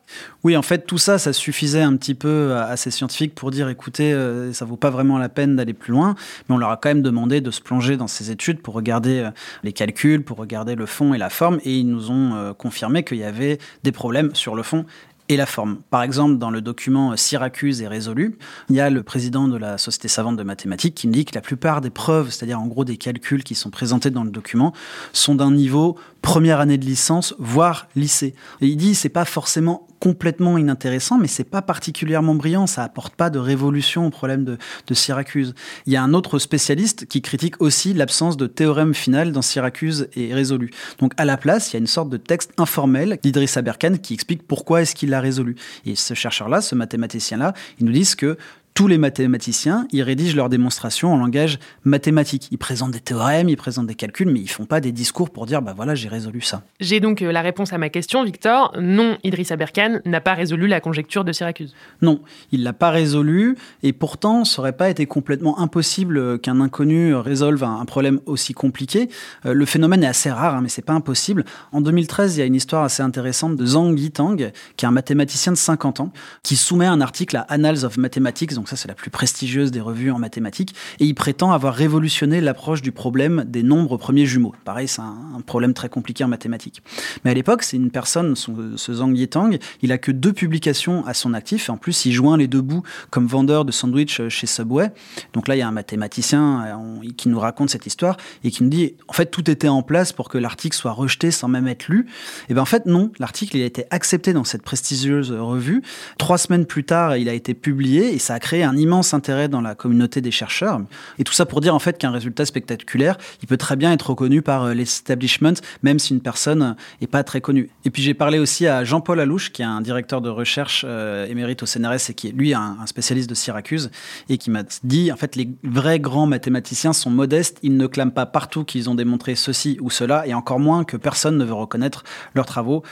Oui, 0.44 0.56
en 0.56 0.62
fait, 0.62 0.86
tout 0.86 0.98
ça, 0.98 1.18
ça 1.18 1.32
suffisait 1.32 1.82
un 1.82 1.96
petit 1.96 2.14
peu 2.14 2.54
à, 2.54 2.66
à 2.66 2.76
ces 2.76 2.90
scientifiques 2.90 3.34
pour 3.34 3.50
dire, 3.50 3.68
écoutez, 3.68 4.12
euh, 4.12 4.52
ça 4.52 4.64
vaut 4.64 4.76
pas 4.76 4.90
vraiment 4.90 5.18
la 5.18 5.28
peine 5.28 5.56
d'aller 5.56 5.72
plus 5.72 5.92
loin, 5.92 6.14
mais 6.48 6.54
on 6.54 6.58
leur 6.58 6.70
a 6.70 6.76
quand 6.76 6.90
même 6.90 7.02
demandé 7.02 7.40
de 7.40 7.50
se 7.50 7.60
plonger 7.60 7.96
dans 7.96 8.06
ces 8.06 8.30
études 8.30 8.60
pour 8.62 8.74
regarder 8.74 9.18
euh, 9.18 9.30
les 9.64 9.72
calculs, 9.72 10.22
pour 10.22 10.36
regarder 10.36 10.76
le 10.76 10.86
fond 10.86 11.12
et 11.12 11.18
la 11.18 11.30
forme, 11.30 11.58
et 11.64 11.78
ils 11.78 11.88
nous 11.88 12.10
ont 12.10 12.34
euh, 12.34 12.52
confirmé 12.52 13.02
qu'il 13.02 13.18
y 13.18 13.24
avait 13.24 13.58
des 13.82 13.92
problèmes 13.92 14.34
sur 14.34 14.54
le 14.54 14.62
fond 14.62 14.84
et 15.28 15.36
la 15.36 15.46
forme. 15.46 15.78
Par 15.90 16.02
exemple, 16.02 16.38
dans 16.38 16.50
le 16.50 16.60
document 16.60 17.16
Syracuse 17.16 17.82
est 17.82 17.88
résolu, 17.88 18.38
il 18.68 18.76
y 18.76 18.80
a 18.80 18.90
le 18.90 19.02
président 19.02 19.48
de 19.48 19.56
la 19.56 19.78
Société 19.78 20.08
savante 20.08 20.36
de 20.36 20.42
mathématiques 20.42 20.94
qui 20.94 21.08
me 21.08 21.12
dit 21.12 21.24
que 21.24 21.34
la 21.34 21.40
plupart 21.40 21.80
des 21.80 21.90
preuves, 21.90 22.30
c'est-à-dire 22.30 22.60
en 22.60 22.66
gros 22.66 22.84
des 22.84 22.96
calculs 22.96 23.44
qui 23.44 23.54
sont 23.54 23.70
présentés 23.70 24.10
dans 24.10 24.24
le 24.24 24.30
document, 24.30 24.72
sont 25.12 25.34
d'un 25.34 25.50
niveau 25.50 25.96
première 26.26 26.58
année 26.58 26.76
de 26.76 26.84
licence, 26.84 27.36
voire 27.38 27.86
lycée. 27.94 28.34
Et 28.60 28.66
il 28.66 28.76
dit 28.76 28.96
c'est 28.96 29.08
pas 29.08 29.24
forcément 29.24 29.86
complètement 30.00 30.58
inintéressant, 30.58 31.18
mais 31.18 31.28
c'est 31.28 31.44
pas 31.44 31.62
particulièrement 31.62 32.34
brillant, 32.34 32.66
ça 32.66 32.82
apporte 32.82 33.14
pas 33.14 33.30
de 33.30 33.38
révolution 33.38 34.08
au 34.08 34.10
problème 34.10 34.44
de, 34.44 34.58
Syracuse. 34.92 35.54
Il 35.86 35.92
y 35.92 35.96
a 35.96 36.02
un 36.02 36.12
autre 36.14 36.40
spécialiste 36.40 37.06
qui 37.06 37.22
critique 37.22 37.62
aussi 37.62 37.94
l'absence 37.94 38.36
de 38.36 38.48
théorème 38.48 38.92
final 38.92 39.30
dans 39.30 39.40
Syracuse 39.40 40.08
et 40.16 40.34
résolu. 40.34 40.72
Donc 40.98 41.12
à 41.16 41.24
la 41.24 41.36
place, 41.36 41.70
il 41.70 41.74
y 41.74 41.76
a 41.76 41.80
une 41.80 41.86
sorte 41.86 42.10
de 42.10 42.16
texte 42.16 42.50
informel 42.58 43.20
d'Idriss 43.22 43.56
Aberkan 43.56 43.96
qui 44.02 44.12
explique 44.12 44.48
pourquoi 44.48 44.82
est-ce 44.82 44.96
qu'il 44.96 45.10
l'a 45.10 45.20
résolu. 45.20 45.54
Et 45.84 45.94
ce 45.94 46.14
chercheur-là, 46.14 46.60
ce 46.60 46.74
mathématicien-là, 46.74 47.54
ils 47.78 47.86
nous 47.86 47.92
disent 47.92 48.16
que 48.16 48.36
tous 48.76 48.88
les 48.88 48.98
mathématiciens, 48.98 49.88
ils 49.90 50.02
rédigent 50.02 50.36
leurs 50.36 50.50
démonstrations 50.50 51.10
en 51.10 51.16
langage 51.16 51.58
mathématique. 51.84 52.48
Ils 52.50 52.58
présentent 52.58 52.90
des 52.90 53.00
théorèmes, 53.00 53.48
ils 53.48 53.56
présentent 53.56 53.86
des 53.86 53.94
calculs, 53.94 54.28
mais 54.28 54.40
ils 54.40 54.50
font 54.50 54.66
pas 54.66 54.82
des 54.82 54.92
discours 54.92 55.30
pour 55.30 55.46
dire 55.46 55.62
bah 55.62 55.72
voilà, 55.74 55.94
j'ai 55.94 56.10
résolu 56.10 56.42
ça. 56.42 56.62
J'ai 56.78 57.00
donc 57.00 57.22
euh, 57.22 57.32
la 57.32 57.40
réponse 57.40 57.72
à 57.72 57.78
ma 57.78 57.88
question, 57.88 58.22
Victor. 58.22 58.74
Non, 58.78 59.16
Idriss 59.24 59.50
Aberkan 59.50 60.00
n'a 60.04 60.20
pas 60.20 60.34
résolu 60.34 60.66
la 60.66 60.82
conjecture 60.82 61.24
de 61.24 61.32
Syracuse. 61.32 61.74
Non, 62.02 62.20
il 62.52 62.64
l'a 62.64 62.74
pas 62.74 62.90
résolu 62.90 63.56
et 63.82 63.94
pourtant, 63.94 64.44
ça 64.44 64.60
aurait 64.60 64.76
pas 64.76 64.90
été 64.90 65.06
complètement 65.06 65.58
impossible 65.58 66.38
qu'un 66.40 66.60
inconnu 66.60 67.14
résolve 67.14 67.64
un, 67.64 67.86
problème 67.86 68.20
aussi 68.26 68.52
compliqué. 68.52 69.08
Euh, 69.46 69.54
le 69.54 69.64
phénomène 69.64 70.04
est 70.04 70.08
assez 70.08 70.30
rare, 70.30 70.54
hein, 70.54 70.60
mais 70.60 70.68
c'est 70.68 70.84
pas 70.84 70.92
impossible. 70.92 71.46
En 71.72 71.80
2013, 71.80 72.36
il 72.36 72.40
y 72.40 72.42
a 72.42 72.46
une 72.46 72.54
histoire 72.54 72.84
assez 72.84 73.02
intéressante 73.02 73.56
de 73.56 73.64
Zhang 73.64 73.98
Yitang, 73.98 74.36
qui 74.76 74.84
est 74.84 74.88
un 74.88 74.90
mathématicien 74.90 75.52
de 75.52 75.56
50 75.56 76.00
ans, 76.00 76.12
qui 76.42 76.56
soumet 76.56 76.84
un 76.84 77.00
article 77.00 77.38
à 77.38 77.46
Annals 77.48 77.86
of 77.86 77.96
Mathematics, 77.96 78.52
donc 78.66 78.70
ça 78.70 78.82
c'est 78.82 78.88
la 78.88 78.94
plus 78.94 79.10
prestigieuse 79.10 79.70
des 79.70 79.80
revues 79.80 80.10
en 80.10 80.18
mathématiques, 80.18 80.74
et 80.98 81.04
il 81.04 81.14
prétend 81.14 81.52
avoir 81.52 81.72
révolutionné 81.72 82.40
l'approche 82.40 82.82
du 82.82 82.90
problème 82.90 83.44
des 83.46 83.62
nombres 83.62 83.96
premiers 83.96 84.26
jumeaux. 84.26 84.56
Pareil, 84.64 84.88
c'est 84.88 85.02
un, 85.02 85.40
problème 85.46 85.72
très 85.72 85.88
compliqué 85.88 86.24
en 86.24 86.28
mathématiques. 86.28 86.82
Mais 87.24 87.30
à 87.30 87.34
l'époque, 87.34 87.62
c'est 87.62 87.76
une 87.76 87.92
personne, 87.92 88.34
son- 88.34 88.76
ce 88.76 88.92
Zhang 88.94 89.16
Yitang, 89.16 89.58
il 89.82 89.92
a 89.92 89.98
que 89.98 90.10
deux 90.10 90.32
publications 90.32 91.06
à 91.06 91.14
son 91.14 91.32
actif, 91.32 91.68
et 91.68 91.72
en 91.72 91.76
plus 91.76 92.06
il 92.06 92.12
joint 92.12 92.36
les 92.36 92.48
deux 92.48 92.60
bouts 92.60 92.82
comme 93.10 93.28
vendeur 93.28 93.64
de 93.64 93.70
sandwich 93.70 94.20
chez 94.28 94.46
Subway. 94.48 94.90
Donc 95.32 95.46
là, 95.46 95.54
il 95.54 95.60
y 95.60 95.62
a 95.62 95.68
un 95.68 95.72
mathématicien 95.72 96.64
euh, 96.66 97.08
qui 97.16 97.28
nous 97.28 97.38
raconte 97.38 97.70
cette 97.70 97.86
histoire 97.86 98.16
et 98.42 98.50
qui 98.50 98.64
nous 98.64 98.70
dit, 98.70 98.96
en 99.06 99.12
fait, 99.12 99.26
tout 99.26 99.48
était 99.48 99.68
en 99.68 99.82
place 99.82 100.12
pour 100.12 100.28
que 100.28 100.38
l'article 100.38 100.76
soit 100.76 100.90
rejeté 100.90 101.30
sans 101.30 101.46
même 101.46 101.68
être 101.68 101.86
lu. 101.86 102.06
Et 102.48 102.54
bien 102.54 102.62
en 102.62 102.66
fait, 102.66 102.86
non, 102.86 103.12
l'article 103.20 103.58
il 103.58 103.62
a 103.62 103.66
été 103.66 103.84
accepté 103.90 104.32
dans 104.32 104.44
cette 104.44 104.62
prestigieuse 104.62 105.30
revue. 105.30 105.82
Trois 106.18 106.38
semaines 106.38 106.66
plus 106.66 106.82
tard, 106.82 107.16
il 107.16 107.28
a 107.28 107.34
été 107.34 107.54
publié 107.54 108.12
et 108.12 108.18
ça 108.18 108.34
a 108.34 108.40
créé 108.40 108.55
un 108.64 108.76
immense 108.76 109.14
intérêt 109.14 109.48
dans 109.48 109.60
la 109.60 109.74
communauté 109.74 110.20
des 110.20 110.30
chercheurs. 110.30 110.80
Et 111.18 111.24
tout 111.24 111.32
ça 111.32 111.46
pour 111.46 111.60
dire 111.60 111.74
en 111.74 111.78
fait 111.78 111.98
qu'un 111.98 112.10
résultat 112.10 112.44
spectaculaire, 112.44 113.18
il 113.42 113.48
peut 113.48 113.56
très 113.56 113.76
bien 113.76 113.92
être 113.92 114.10
reconnu 114.10 114.42
par 114.42 114.64
euh, 114.64 114.74
l'establishment, 114.74 115.54
même 115.82 115.98
si 115.98 116.12
une 116.12 116.20
personne 116.20 116.76
n'est 117.00 117.06
pas 117.06 117.24
très 117.24 117.40
connue. 117.40 117.70
Et 117.84 117.90
puis 117.90 118.02
j'ai 118.02 118.14
parlé 118.14 118.38
aussi 118.38 118.66
à 118.66 118.84
Jean-Paul 118.84 119.20
Alouche, 119.20 119.52
qui 119.52 119.62
est 119.62 119.66
un 119.66 119.80
directeur 119.80 120.20
de 120.20 120.28
recherche 120.28 120.84
euh, 120.86 121.26
émérite 121.26 121.62
au 121.62 121.66
CNRS 121.66 122.10
et 122.10 122.14
qui 122.14 122.28
est 122.28 122.32
lui 122.32 122.54
un, 122.54 122.76
un 122.80 122.86
spécialiste 122.86 123.28
de 123.28 123.34
Syracuse, 123.34 123.90
et 124.28 124.38
qui 124.38 124.50
m'a 124.50 124.62
dit 124.84 125.10
en 125.12 125.16
fait 125.16 125.36
les 125.36 125.48
vrais 125.64 126.00
grands 126.00 126.26
mathématiciens 126.26 126.92
sont 126.92 127.10
modestes, 127.10 127.58
ils 127.62 127.76
ne 127.76 127.86
clament 127.86 128.12
pas 128.12 128.26
partout 128.26 128.64
qu'ils 128.64 128.90
ont 128.90 128.94
démontré 128.94 129.34
ceci 129.34 129.78
ou 129.80 129.90
cela, 129.90 130.26
et 130.26 130.34
encore 130.34 130.60
moins 130.60 130.84
que 130.84 130.96
personne 130.96 131.36
ne 131.36 131.44
veut 131.44 131.54
reconnaître 131.54 132.04
leurs 132.34 132.46
travaux. 132.46 132.82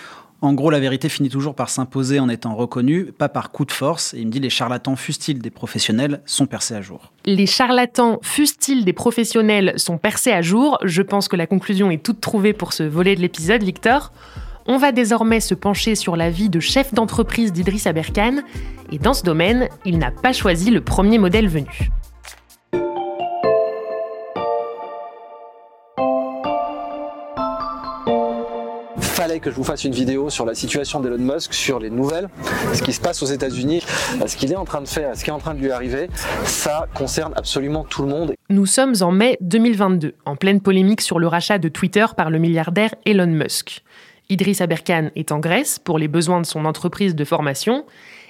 En 0.44 0.52
gros, 0.52 0.68
la 0.68 0.78
vérité 0.78 1.08
finit 1.08 1.30
toujours 1.30 1.54
par 1.54 1.70
s'imposer 1.70 2.20
en 2.20 2.28
étant 2.28 2.54
reconnue, 2.54 3.06
pas 3.06 3.30
par 3.30 3.50
coup 3.50 3.64
de 3.64 3.72
force. 3.72 4.12
Et 4.12 4.18
il 4.18 4.26
me 4.26 4.30
dit 4.30 4.40
les 4.40 4.50
charlatans, 4.50 4.94
fustiles 4.94 5.38
des 5.38 5.48
professionnels, 5.48 6.20
sont 6.26 6.44
percés 6.44 6.74
à 6.74 6.82
jour. 6.82 7.14
Les 7.24 7.46
charlatans, 7.46 8.18
fustiles 8.20 8.84
des 8.84 8.92
professionnels, 8.92 9.72
sont 9.76 9.96
percés 9.96 10.32
à 10.32 10.42
jour? 10.42 10.76
Je 10.84 11.00
pense 11.00 11.28
que 11.28 11.36
la 11.36 11.46
conclusion 11.46 11.90
est 11.90 12.04
toute 12.04 12.20
trouvée 12.20 12.52
pour 12.52 12.74
ce 12.74 12.82
volet 12.82 13.16
de 13.16 13.22
l'épisode, 13.22 13.62
Victor. 13.62 14.12
On 14.66 14.76
va 14.76 14.92
désormais 14.92 15.40
se 15.40 15.54
pencher 15.54 15.94
sur 15.94 16.14
la 16.14 16.28
vie 16.28 16.50
de 16.50 16.60
chef 16.60 16.92
d'entreprise 16.92 17.50
d'Idriss 17.50 17.86
Aberkan. 17.86 18.42
Et 18.92 18.98
dans 18.98 19.14
ce 19.14 19.22
domaine, 19.22 19.70
il 19.86 19.96
n'a 19.96 20.10
pas 20.10 20.34
choisi 20.34 20.70
le 20.70 20.82
premier 20.82 21.16
modèle 21.16 21.48
venu. 21.48 21.88
Que 29.40 29.50
je 29.50 29.56
vous 29.56 29.64
fasse 29.64 29.84
une 29.84 29.92
vidéo 29.92 30.30
sur 30.30 30.46
la 30.46 30.54
situation 30.54 31.00
d'Elon 31.00 31.18
Musk, 31.18 31.54
sur 31.54 31.78
les 31.78 31.90
nouvelles, 31.90 32.28
ce 32.72 32.82
qui 32.82 32.92
se 32.92 33.00
passe 33.00 33.22
aux 33.22 33.26
États-Unis, 33.26 33.82
ce 34.26 34.36
qu'il 34.36 34.52
est 34.52 34.56
en 34.56 34.64
train 34.64 34.80
de 34.80 34.88
faire, 34.88 35.16
ce 35.16 35.24
qui 35.24 35.30
est 35.30 35.32
en 35.32 35.38
train 35.38 35.54
de 35.54 35.60
lui 35.60 35.70
arriver. 35.70 36.08
Ça 36.44 36.86
concerne 36.94 37.32
absolument 37.36 37.84
tout 37.84 38.02
le 38.02 38.08
monde. 38.08 38.34
Nous 38.50 38.66
sommes 38.66 38.94
en 39.00 39.10
mai 39.10 39.36
2022, 39.40 40.14
en 40.24 40.36
pleine 40.36 40.60
polémique 40.60 41.00
sur 41.00 41.18
le 41.18 41.26
rachat 41.26 41.58
de 41.58 41.68
Twitter 41.68 42.06
par 42.16 42.30
le 42.30 42.38
milliardaire 42.38 42.94
Elon 43.06 43.26
Musk. 43.26 43.82
Idriss 44.30 44.60
Aberkan 44.60 45.10
est 45.16 45.32
en 45.32 45.38
Grèce 45.38 45.78
pour 45.78 45.98
les 45.98 46.08
besoins 46.08 46.40
de 46.40 46.46
son 46.46 46.64
entreprise 46.64 47.14
de 47.14 47.24
formation. 47.24 47.84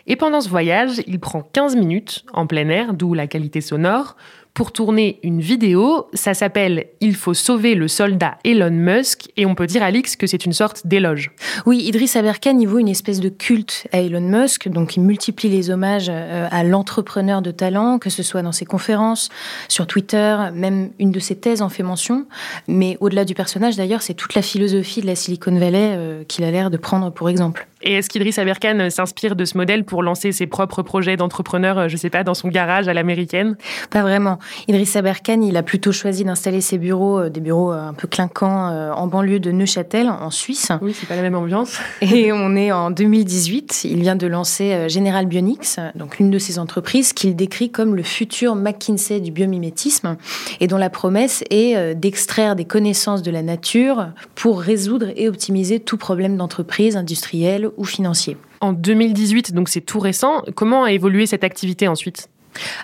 Et 0.06 0.16
pendant 0.16 0.40
ce 0.40 0.48
voyage, 0.48 1.00
il 1.06 1.18
prend 1.18 1.42
15 1.42 1.76
minutes 1.76 2.24
en 2.32 2.46
plein 2.46 2.68
air, 2.68 2.92
d'où 2.92 3.14
la 3.14 3.26
qualité 3.26 3.60
sonore, 3.60 4.16
pour 4.54 4.70
tourner 4.70 5.18
une 5.24 5.40
vidéo. 5.40 6.06
Ça 6.14 6.32
s'appelle 6.32 6.86
Il 7.00 7.16
faut 7.16 7.34
sauver 7.34 7.74
le 7.74 7.88
soldat 7.88 8.38
Elon 8.44 8.70
Musk 8.70 9.28
et 9.36 9.46
on 9.46 9.56
peut 9.56 9.66
dire, 9.66 9.82
Alix, 9.82 10.14
que 10.14 10.28
c'est 10.28 10.46
une 10.46 10.52
sorte 10.52 10.86
d'éloge. 10.86 11.32
Oui, 11.66 11.78
Idriss 11.84 12.14
Aberkan 12.14 12.58
il 12.58 12.68
vaut 12.68 12.78
une 12.78 12.88
espèce 12.88 13.18
de 13.18 13.28
culte 13.28 13.88
à 13.92 13.98
Elon 13.98 14.20
Musk, 14.20 14.68
donc 14.68 14.96
il 14.96 15.02
multiplie 15.02 15.48
les 15.48 15.70
hommages 15.70 16.06
euh, 16.08 16.48
à 16.50 16.62
l'entrepreneur 16.62 17.42
de 17.42 17.50
talent, 17.50 17.98
que 17.98 18.10
ce 18.10 18.22
soit 18.22 18.42
dans 18.42 18.52
ses 18.52 18.64
conférences, 18.64 19.28
sur 19.68 19.88
Twitter, 19.88 20.36
même 20.54 20.90
une 21.00 21.10
de 21.10 21.20
ses 21.20 21.36
thèses 21.36 21.60
en 21.60 21.68
fait 21.68 21.82
mention. 21.82 22.26
Mais 22.68 22.96
au-delà 23.00 23.24
du 23.24 23.34
personnage, 23.34 23.76
d'ailleurs, 23.76 24.02
c'est 24.02 24.14
toute 24.14 24.34
la 24.34 24.42
philosophie 24.42 25.00
de 25.00 25.06
la 25.06 25.16
Silicon 25.16 25.58
Valley 25.58 25.94
euh, 25.96 26.24
qu'il 26.24 26.44
a 26.44 26.50
l'air 26.52 26.70
de 26.70 26.76
prendre 26.76 27.10
pour 27.10 27.28
exemple. 27.28 27.66
Et 27.84 27.92
est-ce 27.92 28.08
qu'Idriss 28.08 28.38
Aberkan 28.38 28.88
s'inspire 28.88 29.36
de 29.36 29.44
ce 29.44 29.58
modèle 29.58 29.84
pour 29.84 30.02
lancer 30.02 30.32
ses 30.32 30.46
propres 30.46 30.82
projets 30.82 31.16
d'entrepreneur, 31.16 31.78
euh, 31.78 31.88
je 31.88 31.98
sais 31.98 32.08
pas, 32.08 32.24
dans 32.24 32.32
son 32.32 32.48
garage 32.48 32.88
à 32.88 32.94
l'américaine? 32.94 33.56
Pas 33.90 34.00
vraiment. 34.00 34.38
Idriss 34.68 34.96
Aberkan, 34.96 35.42
il 35.42 35.56
a 35.58 35.62
plutôt 35.62 35.92
choisi 35.92 36.24
d'installer 36.24 36.62
ses 36.62 36.78
bureaux, 36.78 37.20
euh, 37.20 37.28
des 37.28 37.40
bureaux 37.40 37.72
euh, 37.72 37.88
un 37.88 37.92
peu 37.92 38.08
clinquants, 38.08 38.70
euh, 38.70 38.90
en 38.90 39.06
banlieue 39.06 39.38
de 39.38 39.50
Neuchâtel, 39.52 40.08
en 40.08 40.30
Suisse. 40.30 40.72
Oui, 40.80 40.96
c'est 40.98 41.06
pas 41.06 41.16
la 41.16 41.22
même 41.22 41.34
ambiance. 41.34 41.78
Et 42.00 42.32
on 42.32 42.56
est 42.56 42.72
en 42.72 42.90
2018. 42.90 43.84
Il 43.84 44.00
vient 44.00 44.16
de 44.16 44.26
lancer 44.26 44.88
General 44.88 45.26
Bionics, 45.26 45.76
donc 45.94 46.18
l'une 46.18 46.30
de 46.30 46.38
ses 46.38 46.58
entreprises 46.58 47.12
qu'il 47.12 47.36
décrit 47.36 47.70
comme 47.70 47.94
le 47.94 48.02
futur 48.02 48.54
McKinsey 48.54 49.20
du 49.20 49.30
biomimétisme 49.30 50.16
et 50.60 50.66
dont 50.66 50.78
la 50.78 50.90
promesse 50.90 51.44
est 51.50 51.94
d'extraire 51.94 52.56
des 52.56 52.64
connaissances 52.64 53.22
de 53.22 53.30
la 53.30 53.42
nature 53.42 54.08
pour 54.34 54.60
résoudre 54.60 55.08
et 55.16 55.28
optimiser 55.28 55.80
tout 55.80 55.96
problème 55.96 56.36
d'entreprise 56.36 56.96
industrielle 56.96 57.70
ou 57.76 57.84
financier. 57.84 58.36
En 58.60 58.72
2018, 58.72 59.52
donc 59.52 59.68
c'est 59.68 59.80
tout 59.80 59.98
récent. 59.98 60.42
Comment 60.54 60.84
a 60.84 60.92
évolué 60.92 61.26
cette 61.26 61.44
activité 61.44 61.88
ensuite? 61.88 62.28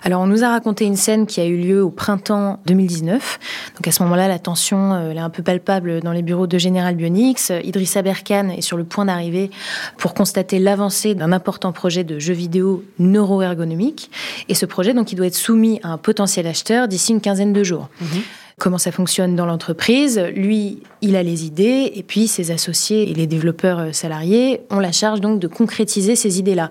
Alors, 0.03 0.21
on 0.21 0.27
nous 0.27 0.43
a 0.43 0.49
raconté 0.49 0.85
une 0.85 0.95
scène 0.95 1.25
qui 1.25 1.39
a 1.39 1.45
eu 1.45 1.57
lieu 1.57 1.83
au 1.83 1.89
printemps 1.89 2.59
2019. 2.65 3.39
Donc, 3.75 3.87
à 3.87 3.91
ce 3.91 4.03
moment-là, 4.03 4.27
la 4.27 4.39
tension 4.39 4.93
euh, 4.93 5.11
est 5.11 5.19
un 5.19 5.29
peu 5.29 5.43
palpable 5.43 6.01
dans 6.01 6.11
les 6.11 6.21
bureaux 6.21 6.47
de 6.47 6.57
General 6.57 6.95
Bionics. 6.95 7.51
Idriss 7.63 7.95
Aberkan 7.95 8.49
est 8.49 8.61
sur 8.61 8.77
le 8.77 8.83
point 8.83 9.05
d'arriver 9.05 9.51
pour 9.97 10.13
constater 10.13 10.59
l'avancée 10.59 11.15
d'un 11.15 11.31
important 11.31 11.71
projet 11.71 12.03
de 12.03 12.19
jeu 12.19 12.33
vidéo 12.33 12.83
neuroergonomique. 12.99 14.11
Et 14.49 14.55
ce 14.55 14.65
projet, 14.65 14.93
donc, 14.93 15.11
il 15.11 15.15
doit 15.15 15.27
être 15.27 15.35
soumis 15.35 15.79
à 15.83 15.89
un 15.89 15.97
potentiel 15.97 16.47
acheteur 16.47 16.87
d'ici 16.87 17.13
une 17.13 17.21
quinzaine 17.21 17.53
de 17.53 17.63
jours. 17.63 17.89
Mhm 18.01 18.21
comment 18.61 18.77
ça 18.77 18.91
fonctionne 18.91 19.35
dans 19.35 19.47
l'entreprise. 19.47 20.19
Lui, 20.35 20.77
il 21.01 21.15
a 21.15 21.23
les 21.23 21.45
idées, 21.45 21.91
et 21.95 22.03
puis 22.03 22.27
ses 22.27 22.51
associés 22.51 23.09
et 23.09 23.13
les 23.15 23.25
développeurs 23.25 23.79
euh, 23.79 23.91
salariés 23.91 24.61
ont 24.69 24.79
la 24.79 24.91
charge 24.91 25.19
donc 25.19 25.39
de 25.39 25.47
concrétiser 25.47 26.15
ces 26.15 26.37
idées-là. 26.37 26.69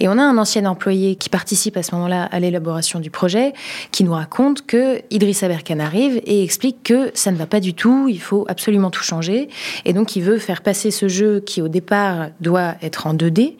Et 0.00 0.08
on 0.08 0.12
a 0.12 0.22
un 0.22 0.38
ancien 0.38 0.64
employé 0.64 1.14
qui 1.16 1.28
participe 1.28 1.76
à 1.76 1.82
ce 1.82 1.94
moment-là 1.94 2.24
à 2.24 2.40
l'élaboration 2.40 3.00
du 3.00 3.10
projet, 3.10 3.52
qui 3.92 4.02
nous 4.02 4.14
raconte 4.14 4.64
que 4.64 5.02
Idriss 5.10 5.42
Aberkan 5.42 5.78
arrive 5.78 6.22
et 6.24 6.42
explique 6.42 6.82
que 6.82 7.10
ça 7.12 7.30
ne 7.30 7.36
va 7.36 7.46
pas 7.46 7.60
du 7.60 7.74
tout, 7.74 8.08
il 8.08 8.20
faut 8.20 8.46
absolument 8.48 8.90
tout 8.90 9.02
changer, 9.02 9.48
et 9.84 9.92
donc 9.92 10.16
il 10.16 10.22
veut 10.22 10.38
faire 10.38 10.62
passer 10.62 10.90
ce 10.90 11.06
jeu 11.06 11.40
qui 11.40 11.60
au 11.60 11.68
départ 11.68 12.28
doit 12.40 12.76
être 12.80 13.06
en 13.06 13.12
2D 13.12 13.56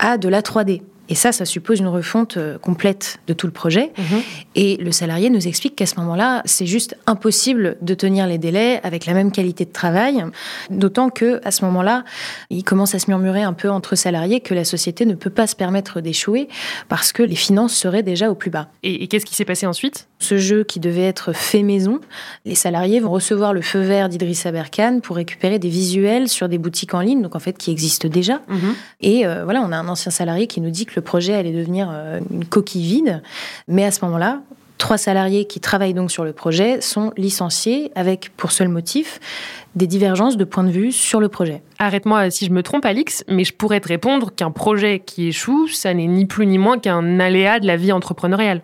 à 0.00 0.18
de 0.18 0.28
la 0.28 0.42
3D. 0.42 0.82
Et 1.10 1.16
ça, 1.16 1.32
ça 1.32 1.44
suppose 1.44 1.80
une 1.80 1.88
refonte 1.88 2.36
euh, 2.36 2.56
complète 2.56 3.18
de 3.26 3.32
tout 3.34 3.46
le 3.48 3.52
projet. 3.52 3.92
Mhm. 3.98 4.22
Et 4.54 4.76
le 4.76 4.92
salarié 4.92 5.28
nous 5.28 5.48
explique 5.48 5.74
qu'à 5.74 5.86
ce 5.86 5.96
moment-là, 5.96 6.42
c'est 6.44 6.66
juste 6.66 6.96
impossible 7.06 7.76
de 7.82 7.94
tenir 7.94 8.28
les 8.28 8.38
délais 8.38 8.80
avec 8.84 9.06
la 9.06 9.12
même 9.12 9.32
qualité 9.32 9.64
de 9.64 9.72
travail. 9.72 10.24
D'autant 10.70 11.10
que 11.10 11.40
à 11.44 11.50
ce 11.50 11.64
moment-là, 11.64 12.04
il 12.48 12.62
commence 12.62 12.94
à 12.94 13.00
se 13.00 13.10
murmurer 13.10 13.42
un 13.42 13.52
peu 13.52 13.68
entre 13.68 13.96
salariés 13.96 14.40
que 14.40 14.54
la 14.54 14.64
société 14.64 15.04
ne 15.04 15.14
peut 15.14 15.30
pas 15.30 15.48
se 15.48 15.56
permettre 15.56 16.00
d'échouer 16.00 16.48
parce 16.88 17.12
que 17.12 17.24
les 17.24 17.34
finances 17.34 17.74
seraient 17.74 18.04
déjà 18.04 18.30
au 18.30 18.36
plus 18.36 18.50
bas. 18.50 18.68
Et, 18.84 19.08
qu'est-ce 19.08 19.26
qui 19.26 19.34
s'est 19.34 19.44
passé 19.44 19.66
ensuite? 19.66 20.06
Ce 20.20 20.36
jeu 20.36 20.64
qui 20.64 20.80
devait 20.80 21.06
être 21.06 21.32
fait 21.32 21.62
maison, 21.62 21.98
les 22.44 22.54
salariés 22.54 23.00
vont 23.00 23.10
recevoir 23.10 23.54
le 23.54 23.62
feu 23.62 23.80
vert 23.80 24.10
d'Idriss 24.10 24.44
Aberkan 24.44 25.00
pour 25.02 25.16
récupérer 25.16 25.58
des 25.58 25.70
visuels 25.70 26.28
sur 26.28 26.48
des 26.48 26.58
boutiques 26.58 26.92
en 26.92 27.00
ligne, 27.00 27.22
donc 27.22 27.34
en 27.34 27.38
fait 27.38 27.56
qui 27.56 27.70
existent 27.70 28.06
déjà. 28.06 28.42
Mhm. 28.48 28.74
Et 29.00 29.26
euh, 29.26 29.44
voilà, 29.44 29.62
on 29.62 29.72
a 29.72 29.76
un 29.76 29.88
ancien 29.88 30.12
salarié 30.12 30.46
qui 30.46 30.60
nous 30.60 30.70
dit 30.70 30.84
que 30.84 30.92
le 30.94 31.02
projet 31.02 31.34
allait 31.34 31.54
devenir 31.54 31.88
euh, 31.90 32.20
une 32.30 32.44
coquille 32.44 32.84
vide. 32.84 33.22
Mais 33.66 33.84
à 33.84 33.90
ce 33.90 34.04
moment-là, 34.04 34.42
trois 34.80 34.98
salariés 34.98 35.44
qui 35.44 35.60
travaillent 35.60 35.94
donc 35.94 36.10
sur 36.10 36.24
le 36.24 36.32
projet 36.32 36.80
sont 36.80 37.12
licenciés 37.16 37.92
avec 37.94 38.30
pour 38.36 38.50
seul 38.50 38.68
motif 38.68 39.20
des 39.76 39.86
divergences 39.86 40.36
de 40.36 40.44
point 40.44 40.64
de 40.64 40.70
vue 40.70 40.90
sur 40.90 41.20
le 41.20 41.28
projet. 41.28 41.62
Arrête-moi 41.78 42.30
si 42.30 42.44
je 42.44 42.50
me 42.50 42.62
trompe, 42.62 42.84
Alix, 42.84 43.24
mais 43.28 43.44
je 43.44 43.54
pourrais 43.54 43.80
te 43.80 43.88
répondre 43.88 44.32
qu'un 44.34 44.50
projet 44.50 44.98
qui 44.98 45.28
échoue, 45.28 45.68
ça 45.68 45.94
n'est 45.94 46.08
ni 46.08 46.26
plus 46.26 46.46
ni 46.46 46.58
moins 46.58 46.78
qu'un 46.78 47.20
aléa 47.20 47.60
de 47.60 47.66
la 47.66 47.76
vie 47.76 47.92
entrepreneuriale. 47.92 48.62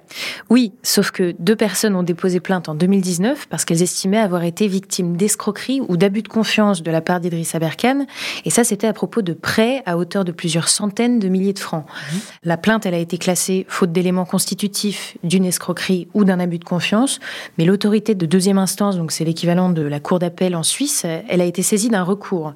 Oui, 0.50 0.72
sauf 0.82 1.12
que 1.12 1.34
deux 1.38 1.54
personnes 1.54 1.94
ont 1.94 2.02
déposé 2.02 2.40
plainte 2.40 2.68
en 2.68 2.74
2019 2.74 3.46
parce 3.48 3.64
qu'elles 3.64 3.82
estimaient 3.82 4.18
avoir 4.18 4.42
été 4.42 4.66
victimes 4.66 5.16
d'escroquerie 5.16 5.80
ou 5.88 5.96
d'abus 5.96 6.22
de 6.22 6.28
confiance 6.28 6.82
de 6.82 6.90
la 6.90 7.00
part 7.00 7.20
d'Idriss 7.20 7.54
Aberkan. 7.54 8.06
Et 8.44 8.50
ça, 8.50 8.64
c'était 8.64 8.88
à 8.88 8.92
propos 8.92 9.22
de 9.22 9.32
prêts 9.32 9.82
à 9.86 9.96
hauteur 9.96 10.24
de 10.24 10.32
plusieurs 10.32 10.68
centaines 10.68 11.20
de 11.20 11.28
milliers 11.28 11.52
de 11.52 11.58
francs. 11.58 11.86
Mmh. 11.86 12.16
La 12.42 12.56
plainte, 12.56 12.84
elle 12.84 12.94
a 12.94 12.98
été 12.98 13.16
classée 13.16 13.64
faute 13.68 13.92
d'éléments 13.92 14.26
constitutifs 14.26 15.16
d'une 15.22 15.44
escroquerie 15.44 16.05
ou 16.14 16.24
d'un 16.24 16.40
abus 16.40 16.58
de 16.58 16.64
confiance. 16.64 17.20
Mais 17.58 17.64
l'autorité 17.64 18.14
de 18.14 18.26
deuxième 18.26 18.58
instance, 18.58 18.96
donc 18.96 19.12
c'est 19.12 19.24
l'équivalent 19.24 19.70
de 19.70 19.82
la 19.82 20.00
cour 20.00 20.18
d'appel 20.18 20.54
en 20.56 20.62
Suisse, 20.62 21.06
elle 21.28 21.40
a 21.40 21.44
été 21.44 21.62
saisie 21.62 21.88
d'un 21.88 22.02
recours. 22.02 22.54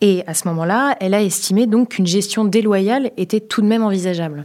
Et 0.00 0.22
à 0.26 0.34
ce 0.34 0.48
moment-là, 0.48 0.96
elle 1.00 1.14
a 1.14 1.22
estimé 1.22 1.66
donc 1.66 1.90
qu'une 1.90 2.06
gestion 2.06 2.44
déloyale 2.44 3.10
était 3.16 3.40
tout 3.40 3.62
de 3.62 3.66
même 3.66 3.82
envisageable. 3.82 4.44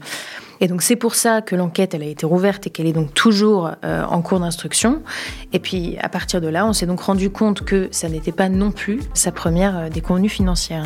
Et 0.61 0.67
donc 0.67 0.81
c'est 0.81 0.95
pour 0.95 1.15
ça 1.15 1.41
que 1.41 1.55
l'enquête 1.55 1.93
elle 1.93 2.03
a 2.03 2.07
été 2.07 2.25
rouverte 2.25 2.67
et 2.67 2.69
qu'elle 2.69 2.87
est 2.87 2.93
donc 2.93 3.13
toujours 3.13 3.71
euh, 3.83 4.03
en 4.03 4.21
cours 4.21 4.39
d'instruction. 4.39 5.01
Et 5.53 5.59
puis 5.59 5.97
à 5.99 6.09
partir 6.09 6.41
de 6.41 6.47
là, 6.47 6.65
on 6.65 6.73
s'est 6.73 6.85
donc 6.85 7.01
rendu 7.01 7.29
compte 7.29 7.61
que 7.61 7.89
ça 7.91 8.09
n'était 8.09 8.31
pas 8.31 8.49
non 8.49 8.71
plus 8.71 9.01
sa 9.13 9.31
première 9.31 9.77
euh, 9.77 9.89
déconvenue 9.89 10.29
financière. 10.29 10.85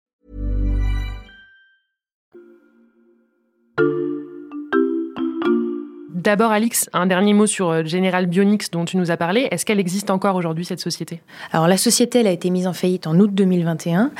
D'abord, 6.21 6.51
Alix, 6.51 6.87
un 6.93 7.07
dernier 7.07 7.33
mot 7.33 7.47
sur 7.47 7.71
euh, 7.71 7.83
General 7.83 8.27
Bionics 8.27 8.71
dont 8.71 8.85
tu 8.85 8.95
nous 8.95 9.09
as 9.09 9.17
parlé. 9.17 9.47
Est-ce 9.49 9.65
qu'elle 9.65 9.79
existe 9.79 10.11
encore 10.11 10.35
aujourd'hui, 10.35 10.65
cette 10.65 10.79
société? 10.79 11.19
Alors, 11.51 11.67
la 11.67 11.77
société, 11.77 12.19
elle 12.19 12.27
a 12.27 12.31
été 12.31 12.51
mise 12.51 12.67
en 12.67 12.73
faillite 12.73 13.07
en 13.07 13.19
août 13.19 13.31
2021. 13.33 14.11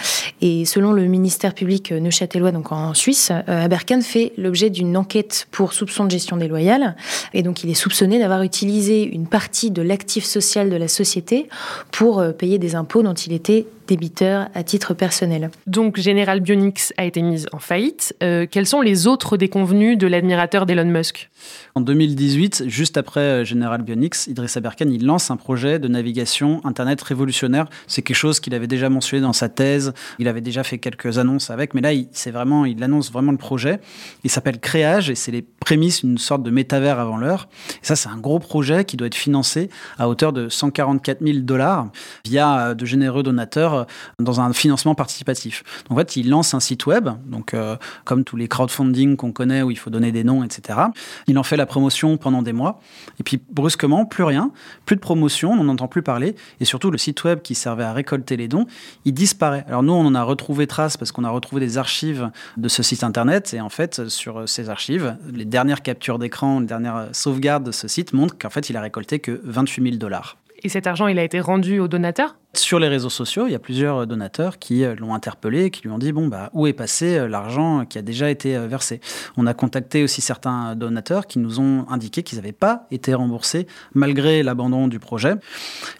Et 0.42 0.66
selon 0.66 0.94
le 0.94 1.06
ministère 1.06 1.54
public 1.54 1.92
neuchâtelois, 1.92 2.52
donc 2.52 2.72
en 2.72 2.96
Suisse, 2.96 3.30
euh, 3.32 3.66
Aberkan 3.66 4.02
fait 4.02 4.34
l'objet 4.36 4.72
d'une 4.72 4.98
enquête 4.98 5.48
pour 5.52 5.74
soupçon 5.74 6.06
de 6.06 6.10
gestion 6.10 6.38
déloyale. 6.38 6.96
Et 7.36 7.44
donc, 7.44 7.64
il 7.64 7.70
est 7.70 7.76
soupçonné 7.76 8.18
d'avoir 8.18 8.42
utilisé 8.42 9.04
une 9.04 9.28
partie 9.28 9.70
de 9.70 9.84
l'actif 9.84 10.26
social 10.26 10.72
de 10.72 10.78
la 10.78 10.88
société 10.88 11.50
pour 11.92 12.18
euh, 12.18 12.32
payer 12.32 12.58
des 12.58 12.74
impôts 12.74 13.04
dont 13.04 13.14
il 13.14 13.32
était 13.32 13.68
débiteur 13.92 14.48
à 14.54 14.64
titre 14.64 14.94
personnel. 14.94 15.52
Donc 15.68 16.00
General 16.00 16.40
Bionics 16.40 16.94
a 16.96 17.04
été 17.04 17.22
mise 17.22 17.46
en 17.52 17.60
faillite. 17.60 18.16
Euh, 18.24 18.48
quels 18.50 18.66
sont 18.66 18.80
les 18.80 19.06
autres 19.06 19.36
déconvenus 19.36 19.98
de 19.98 20.08
l'admirateur 20.08 20.66
d'Elon 20.66 20.86
Musk? 20.86 21.30
En 21.76 21.82
2018, 21.82 22.64
juste 22.68 22.96
après 22.96 23.20
euh, 23.20 23.44
General 23.44 23.82
Bionics, 23.82 24.28
Idriss 24.28 24.56
Aberkan 24.56 24.86
il 24.90 25.06
lance 25.06 25.30
un 25.30 25.36
projet 25.36 25.78
de 25.78 25.90
navigation 25.90 26.62
Internet 26.64 27.02
révolutionnaire. 27.02 27.68
C'est 27.88 28.02
quelque 28.02 28.16
chose 28.16 28.40
qu'il 28.40 28.56
avait 28.56 28.68
déjà 28.68 28.90
mentionné 28.90 29.22
dans 29.24 29.34
sa 29.34 29.50
thèse. 29.50 29.94
Il 30.20 30.30
avait 30.30 30.40
déjà 30.40 30.64
fait 30.64 30.78
quelques 30.78 31.18
annonces 31.18 31.50
avec, 31.50 31.74
mais 31.74 31.82
là, 31.82 31.92
il, 31.92 32.08
vraiment, 32.32 32.64
il 32.64 32.82
annonce 32.84 33.12
vraiment 33.12 33.34
le 33.34 33.38
projet. 33.38 33.82
Il 34.24 34.30
s'appelle 34.30 34.60
Créage 34.60 35.10
et 35.10 35.16
c'est 35.16 35.34
les 35.34 35.42
prémices 35.42 36.06
d'une 36.06 36.18
sorte 36.18 36.44
de 36.44 36.50
métavers 36.50 36.98
avant 36.98 37.18
l'heure. 37.18 37.50
Et 37.84 37.86
ça, 37.86 37.98
c'est 37.98 38.10
un 38.10 38.18
gros 38.18 38.40
projet 38.40 38.86
qui 38.86 38.96
doit 38.96 39.08
être 39.08 39.16
financé 39.16 39.70
à 39.98 40.08
hauteur 40.08 40.32
de 40.32 40.48
144 40.48 41.22
000 41.22 41.40
dollars 41.40 41.90
via 42.24 42.68
euh, 42.68 42.74
de 42.74 42.86
généreux 42.86 43.24
donateurs 43.24 43.81
euh, 43.82 44.24
dans 44.24 44.42
un 44.42 44.54
financement 44.54 44.96
participatif. 44.96 45.64
Donc, 45.90 45.98
en 45.98 46.02
fait, 46.02 46.16
il 46.16 46.30
lance 46.30 46.54
un 46.54 46.60
site 46.60 46.86
web, 46.86 47.10
donc 47.26 47.54
euh, 47.54 47.76
comme 48.06 48.24
tous 48.24 48.36
les 48.36 48.48
crowdfunding 48.48 49.16
qu'on 49.16 49.32
connaît 49.32 49.62
où 49.62 49.72
il 49.72 49.78
faut 49.78 49.90
donner 49.90 50.12
des 50.12 50.24
noms, 50.24 50.44
etc. 50.44 50.80
Il 51.28 51.38
en 51.38 51.44
fait 51.44 51.58
la 51.58 51.66
promotion 51.66 52.18
pendant 52.18 52.42
des 52.42 52.54
mois, 52.54 52.80
et 53.20 53.24
puis 53.24 53.42
brusquement, 53.52 54.06
plus 54.06 54.24
rien, 54.24 54.52
plus 54.86 54.96
de 54.96 55.02
promotion, 55.02 55.52
on 55.52 55.64
n'en 55.64 55.74
entend 55.74 55.88
plus 55.88 56.02
parler, 56.02 56.36
et 56.60 56.66
surtout 56.66 56.92
le 56.92 56.98
site 56.98 57.24
web 57.24 57.42
qui 57.42 57.56
servait 57.56 57.84
à 57.84 57.94
récolter 57.94 58.38
les 58.38 58.48
dons, 58.48 58.66
il 59.06 59.14
disparaît. 59.14 59.66
Alors 59.68 59.84
nous, 59.84 59.94
on 59.94 60.06
en 60.06 60.16
a 60.16 60.24
retrouvé 60.24 60.68
trace 60.68 60.98
parce 60.98 61.12
qu'on 61.12 61.24
a 61.24 61.30
retrouvé 61.30 61.62
des 61.62 61.78
archives 61.78 62.30
de 62.58 62.68
ce 62.68 62.84
site 62.84 63.04
internet, 63.04 63.54
et 63.54 63.62
en 63.62 63.70
fait, 63.70 64.08
sur 64.10 64.48
ces 64.48 64.70
archives, 64.70 65.16
les 65.34 65.46
dernières 65.46 65.82
captures 65.82 66.20
d'écran, 66.20 66.60
les 66.60 66.66
dernières 66.66 67.10
sauvegardes 67.12 67.64
de 67.64 67.72
ce 67.72 67.88
site 67.88 68.14
montrent 68.14 68.38
qu'en 68.38 68.50
fait, 68.50 68.70
il 68.70 68.78
a 68.78 68.82
récolté 68.82 69.20
que 69.20 69.42
28 69.44 69.84
000 69.84 69.96
dollars. 69.98 70.38
Et 70.64 70.70
cet 70.70 70.88
argent, 70.88 71.08
il 71.08 71.18
a 71.18 71.24
été 71.24 71.40
rendu 71.40 71.80
aux 71.80 71.88
donateurs 71.88 72.36
sur 72.54 72.80
les 72.80 72.90
réseaux 72.90 73.10
sociaux, 73.10 73.48
il 73.48 73.52
y 73.54 73.56
a 73.56 73.60
plusieurs 73.60 74.06
donateurs 74.06 74.60
qui 74.60 74.84
euh, 74.84 74.94
l'ont 74.96 75.14
interpellé, 75.14 75.72
qui 75.72 75.84
lui 75.84 75.90
ont 75.90 75.98
dit 75.98 76.12
bon 76.12 76.28
bah 76.28 76.50
où 76.54 76.68
est 76.68 76.74
passé 76.74 77.18
euh, 77.18 77.28
l'argent 77.28 77.86
qui 77.86 77.98
a 77.98 78.02
déjà 78.02 78.30
été 78.30 78.58
euh, 78.58 78.68
versé? 78.68 79.00
On 79.38 79.48
a 79.48 79.54
contacté 79.54 80.04
aussi 80.04 80.20
certains 80.20 80.76
donateurs 80.76 81.28
qui 81.28 81.40
nous 81.40 81.62
ont 81.62 81.86
indiqué 81.90 82.24
qu'ils 82.24 82.40
n'avaient 82.40 82.52
pas 82.52 82.88
été 82.92 83.14
remboursés 83.14 83.68
malgré 83.94 84.44
l'abandon 84.44 84.90
du 84.90 85.00
projet. 85.00 85.36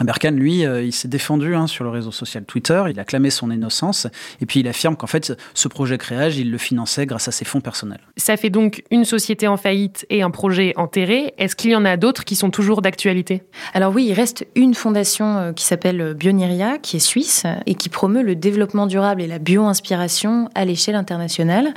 Berkan, 0.02 0.32
lui, 0.32 0.62
il 0.64 0.92
s'est 0.92 1.08
défendu 1.08 1.56
hein, 1.56 1.68
sur 1.68 1.84
le 1.84 1.90
réseau 1.90 2.12
social 2.12 2.44
Twitter, 2.44 2.84
il 2.90 3.00
a 3.00 3.06
clamé 3.06 3.30
son 3.30 3.50
innocence 3.50 4.08
et 4.42 4.46
puis 4.46 4.60
il 4.60 4.68
affirme 4.68 4.96
qu'en 4.96 5.08
fait 5.08 5.34
ce 5.54 5.68
projet 5.68 5.98
créage, 5.98 6.38
il 6.38 6.52
le 6.52 6.58
finançait 6.58 7.06
grâce 7.06 7.28
à 7.28 7.32
ses 7.32 7.46
fonds 7.46 7.62
personnels. 7.62 8.02
Ça 8.18 8.36
fait 8.36 8.50
donc 8.50 8.84
une 8.92 9.06
société 9.06 9.48
en 9.48 9.58
faillite 9.58 10.06
et 10.10 10.22
un 10.22 10.32
projet 10.32 10.74
enterré. 10.76 11.34
Est-ce 11.38 11.56
qu'il 11.56 11.72
y 11.72 11.76
en 11.76 11.86
a 11.86 11.98
d'autres 11.98 12.26
qui 12.26 12.36
sont 12.36 12.50
toujours 12.50 12.82
d'actualité? 12.82 13.44
Alors 13.74 13.94
oui, 13.94 14.08
il 14.10 14.14
reste 14.14 14.46
une 14.56 14.74
fondation 14.74 15.54
qui 15.54 15.66
s'appelle 15.66 16.14
Bionic 16.14 16.41
qui 16.82 16.98
est 16.98 17.00
suisse 17.00 17.46
et 17.66 17.76
qui 17.76 17.90
promeut 17.90 18.24
le 18.24 18.36
développement 18.36 18.88
durable 18.88 19.22
et 19.22 19.28
la 19.28 19.38
bio-inspiration 19.38 20.50
à 20.56 20.66
l'échelle 20.66 20.96
internationale. 20.96 21.74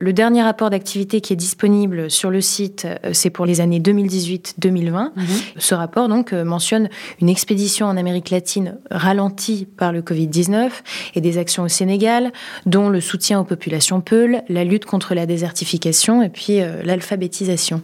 Le 0.00 0.12
dernier 0.12 0.42
rapport 0.42 0.70
d'activité 0.70 1.20
qui 1.20 1.32
est 1.32 1.36
disponible 1.36 2.10
sur 2.10 2.30
le 2.30 2.40
site, 2.40 2.86
euh, 2.86 3.10
c'est 3.12 3.30
pour 3.30 3.44
les 3.44 3.60
années 3.60 3.80
2018-2020. 3.80 5.12
Mhm. 5.14 5.26
Ce 5.58 5.74
rapport 5.74 6.08
donc 6.08 6.32
euh, 6.32 6.44
mentionne 6.44 6.88
une 7.20 7.28
expédition 7.28 7.86
en 7.86 7.96
Amérique 7.96 8.30
latine 8.30 8.78
ralentie 8.90 9.66
par 9.76 9.92
le 9.92 10.00
Covid-19 10.00 10.70
et 11.14 11.20
des 11.20 11.38
actions 11.38 11.64
au 11.64 11.68
Sénégal, 11.68 12.32
dont 12.64 12.88
le 12.88 13.00
soutien 13.00 13.40
aux 13.40 13.44
populations 13.44 14.00
peules, 14.00 14.42
la 14.48 14.64
lutte 14.64 14.86
contre 14.86 15.14
la 15.14 15.26
désertification 15.26 16.22
et 16.22 16.30
puis 16.30 16.60
euh, 16.62 16.82
l'alphabétisation. 16.84 17.82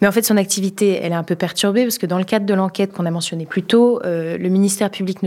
Mais 0.00 0.08
en 0.08 0.12
fait, 0.12 0.24
son 0.24 0.36
activité, 0.36 0.98
elle 1.02 1.12
est 1.12 1.16
un 1.16 1.22
peu 1.22 1.36
perturbée 1.36 1.82
parce 1.82 1.98
que 1.98 2.06
dans 2.06 2.18
le 2.18 2.24
cadre 2.24 2.46
de 2.46 2.54
l'enquête 2.54 2.92
qu'on 2.92 3.06
a 3.06 3.10
mentionnée 3.10 3.46
plus 3.46 3.62
tôt, 3.62 4.00
le 4.04 4.48
ministère 4.48 4.90
public 4.90 5.22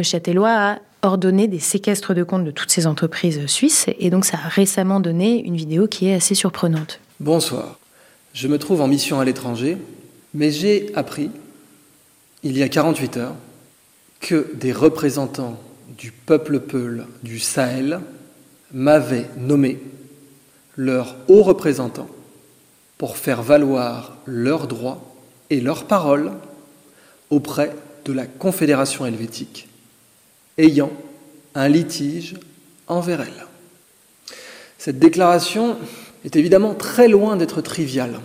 a 0.45 0.79
ordonné 1.01 1.47
des 1.47 1.59
séquestres 1.59 2.13
de 2.13 2.23
comptes 2.23 2.43
de 2.43 2.51
toutes 2.51 2.71
ces 2.71 2.87
entreprises 2.87 3.45
suisses 3.47 3.85
et 3.99 4.09
donc 4.09 4.25
ça 4.25 4.37
a 4.43 4.49
récemment 4.49 4.99
donné 4.99 5.43
une 5.43 5.55
vidéo 5.55 5.87
qui 5.87 6.07
est 6.07 6.15
assez 6.15 6.35
surprenante. 6.35 6.99
Bonsoir. 7.19 7.79
Je 8.33 8.47
me 8.47 8.59
trouve 8.59 8.81
en 8.81 8.87
mission 8.87 9.19
à 9.19 9.25
l'étranger, 9.25 9.77
mais 10.33 10.51
j'ai 10.51 10.91
appris, 10.95 11.31
il 12.43 12.57
y 12.57 12.63
a 12.63 12.69
48 12.69 13.17
heures, 13.17 13.35
que 14.19 14.51
des 14.55 14.73
représentants 14.73 15.59
du 15.97 16.11
peuple 16.11 16.59
Peul 16.59 17.05
du 17.23 17.39
Sahel 17.39 18.01
m'avaient 18.73 19.29
nommé 19.37 19.79
leur 20.75 21.15
haut 21.27 21.43
représentant 21.43 22.07
pour 22.97 23.17
faire 23.17 23.41
valoir 23.41 24.17
leurs 24.25 24.67
droits 24.67 25.01
et 25.49 25.61
leurs 25.61 25.85
paroles 25.85 26.31
auprès 27.29 27.75
de 28.05 28.13
la 28.13 28.25
Confédération 28.25 29.05
helvétique 29.05 29.68
ayant 30.59 30.91
un 31.55 31.67
litige 31.67 32.35
envers 32.87 33.21
elle. 33.21 33.45
Cette 34.77 34.99
déclaration 34.99 35.77
est 36.25 36.35
évidemment 36.35 36.75
très 36.75 37.07
loin 37.07 37.35
d'être 37.35 37.61
triviale. 37.61 38.19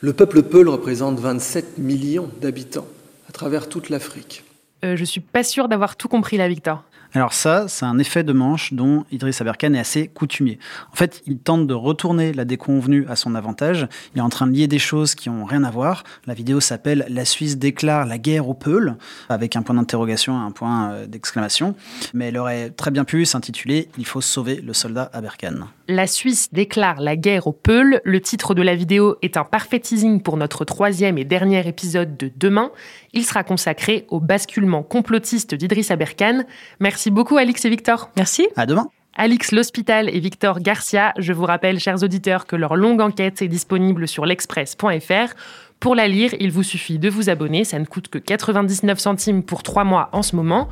Le 0.00 0.12
peuple 0.12 0.42
Peul 0.42 0.68
représente 0.68 1.20
27 1.20 1.78
millions 1.78 2.30
d'habitants 2.40 2.88
à 3.28 3.32
travers 3.32 3.68
toute 3.68 3.90
l'Afrique. 3.90 4.44
Euh, 4.84 4.96
je 4.96 5.04
suis 5.04 5.20
pas 5.20 5.44
sûr 5.44 5.68
d'avoir 5.68 5.96
tout 5.96 6.08
compris 6.08 6.36
là, 6.36 6.48
Victor. 6.48 6.84
Alors 7.12 7.32
ça, 7.32 7.66
c'est 7.66 7.84
un 7.84 7.98
effet 7.98 8.22
de 8.22 8.32
manche 8.32 8.72
dont 8.72 9.04
Idriss 9.10 9.40
Aberkan 9.40 9.74
est 9.74 9.80
assez 9.80 10.06
coutumier. 10.06 10.60
En 10.92 10.96
fait, 10.96 11.22
il 11.26 11.38
tente 11.38 11.66
de 11.66 11.74
retourner 11.74 12.32
la 12.32 12.44
déconvenue 12.44 13.04
à 13.08 13.16
son 13.16 13.34
avantage. 13.34 13.88
Il 14.14 14.18
est 14.18 14.22
en 14.22 14.28
train 14.28 14.46
de 14.46 14.52
lier 14.52 14.68
des 14.68 14.78
choses 14.78 15.16
qui 15.16 15.28
ont 15.28 15.44
rien 15.44 15.64
à 15.64 15.72
voir. 15.72 16.04
La 16.26 16.34
vidéo 16.34 16.60
s'appelle 16.60 17.04
La 17.08 17.24
Suisse 17.24 17.58
déclare 17.58 18.06
la 18.06 18.18
guerre 18.18 18.48
aux 18.48 18.54
Peuls, 18.54 18.96
avec 19.28 19.56
un 19.56 19.62
point 19.62 19.74
d'interrogation 19.74 20.40
et 20.40 20.46
un 20.46 20.52
point 20.52 20.92
euh, 20.92 21.06
d'exclamation. 21.06 21.74
Mais 22.14 22.28
elle 22.28 22.38
aurait 22.38 22.70
très 22.70 22.92
bien 22.92 23.04
pu 23.04 23.24
s'intituler 23.24 23.88
Il 23.98 24.06
faut 24.06 24.20
sauver 24.20 24.60
le 24.60 24.72
soldat 24.72 25.10
Aberkan. 25.12 25.66
La 25.88 26.06
Suisse 26.06 26.52
déclare 26.52 27.00
la 27.00 27.16
guerre 27.16 27.48
aux 27.48 27.52
Peuls. 27.52 28.00
Le 28.04 28.20
titre 28.20 28.54
de 28.54 28.62
la 28.62 28.76
vidéo 28.76 29.16
est 29.22 29.36
un 29.36 29.44
parfait 29.44 29.80
teasing 29.80 30.22
pour 30.22 30.36
notre 30.36 30.64
troisième 30.64 31.18
et 31.18 31.24
dernier 31.24 31.66
épisode 31.66 32.16
de 32.16 32.30
demain. 32.36 32.70
Il 33.12 33.24
sera 33.24 33.42
consacré 33.42 34.06
au 34.10 34.20
basculement 34.20 34.69
complotiste 34.82 35.54
d'Idriss 35.54 35.90
Aberkan. 35.90 36.44
Merci 36.80 37.10
beaucoup 37.10 37.36
Alix 37.36 37.64
et 37.64 37.70
Victor. 37.70 38.10
Merci. 38.16 38.48
À 38.56 38.66
demain. 38.66 38.88
Alix 39.16 39.52
L'Hospital 39.52 40.08
et 40.08 40.20
Victor 40.20 40.60
Garcia, 40.60 41.12
je 41.18 41.32
vous 41.32 41.44
rappelle, 41.44 41.80
chers 41.80 42.02
auditeurs, 42.02 42.46
que 42.46 42.56
leur 42.56 42.76
longue 42.76 43.00
enquête 43.00 43.42
est 43.42 43.48
disponible 43.48 44.06
sur 44.06 44.24
l'express.fr. 44.24 45.34
Pour 45.80 45.94
la 45.94 46.08
lire, 46.08 46.34
il 46.40 46.52
vous 46.52 46.62
suffit 46.62 46.98
de 46.98 47.08
vous 47.08 47.30
abonner, 47.30 47.64
ça 47.64 47.78
ne 47.78 47.86
coûte 47.86 48.08
que 48.08 48.18
99 48.18 48.98
centimes 48.98 49.42
pour 49.42 49.62
3 49.62 49.84
mois 49.84 50.10
en 50.12 50.22
ce 50.22 50.36
moment. 50.36 50.68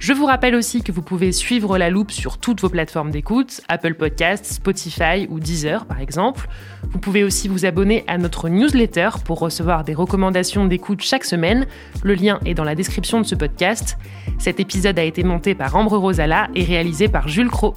Je 0.00 0.12
vous 0.12 0.26
rappelle 0.26 0.56
aussi 0.56 0.82
que 0.82 0.90
vous 0.90 1.00
pouvez 1.00 1.30
suivre 1.30 1.78
la 1.78 1.90
loupe 1.90 2.10
sur 2.10 2.38
toutes 2.38 2.60
vos 2.60 2.68
plateformes 2.68 3.12
d'écoute, 3.12 3.60
Apple 3.68 3.94
Podcasts, 3.94 4.46
Spotify 4.46 5.28
ou 5.30 5.38
Deezer 5.38 5.86
par 5.86 6.00
exemple. 6.00 6.48
Vous 6.90 6.98
pouvez 6.98 7.22
aussi 7.22 7.46
vous 7.46 7.66
abonner 7.66 8.02
à 8.08 8.18
notre 8.18 8.48
newsletter 8.48 9.10
pour 9.24 9.38
recevoir 9.38 9.84
des 9.84 9.94
recommandations 9.94 10.66
d'écoute 10.66 11.02
chaque 11.02 11.24
semaine. 11.24 11.68
Le 12.02 12.14
lien 12.14 12.40
est 12.44 12.54
dans 12.54 12.64
la 12.64 12.74
description 12.74 13.20
de 13.20 13.26
ce 13.26 13.36
podcast. 13.36 13.96
Cet 14.40 14.58
épisode 14.58 14.98
a 14.98 15.04
été 15.04 15.22
monté 15.22 15.54
par 15.54 15.76
Ambre 15.76 15.98
Rosala 15.98 16.48
et 16.56 16.64
réalisé 16.64 17.06
par 17.06 17.28
Jules 17.28 17.50
Cro. 17.50 17.76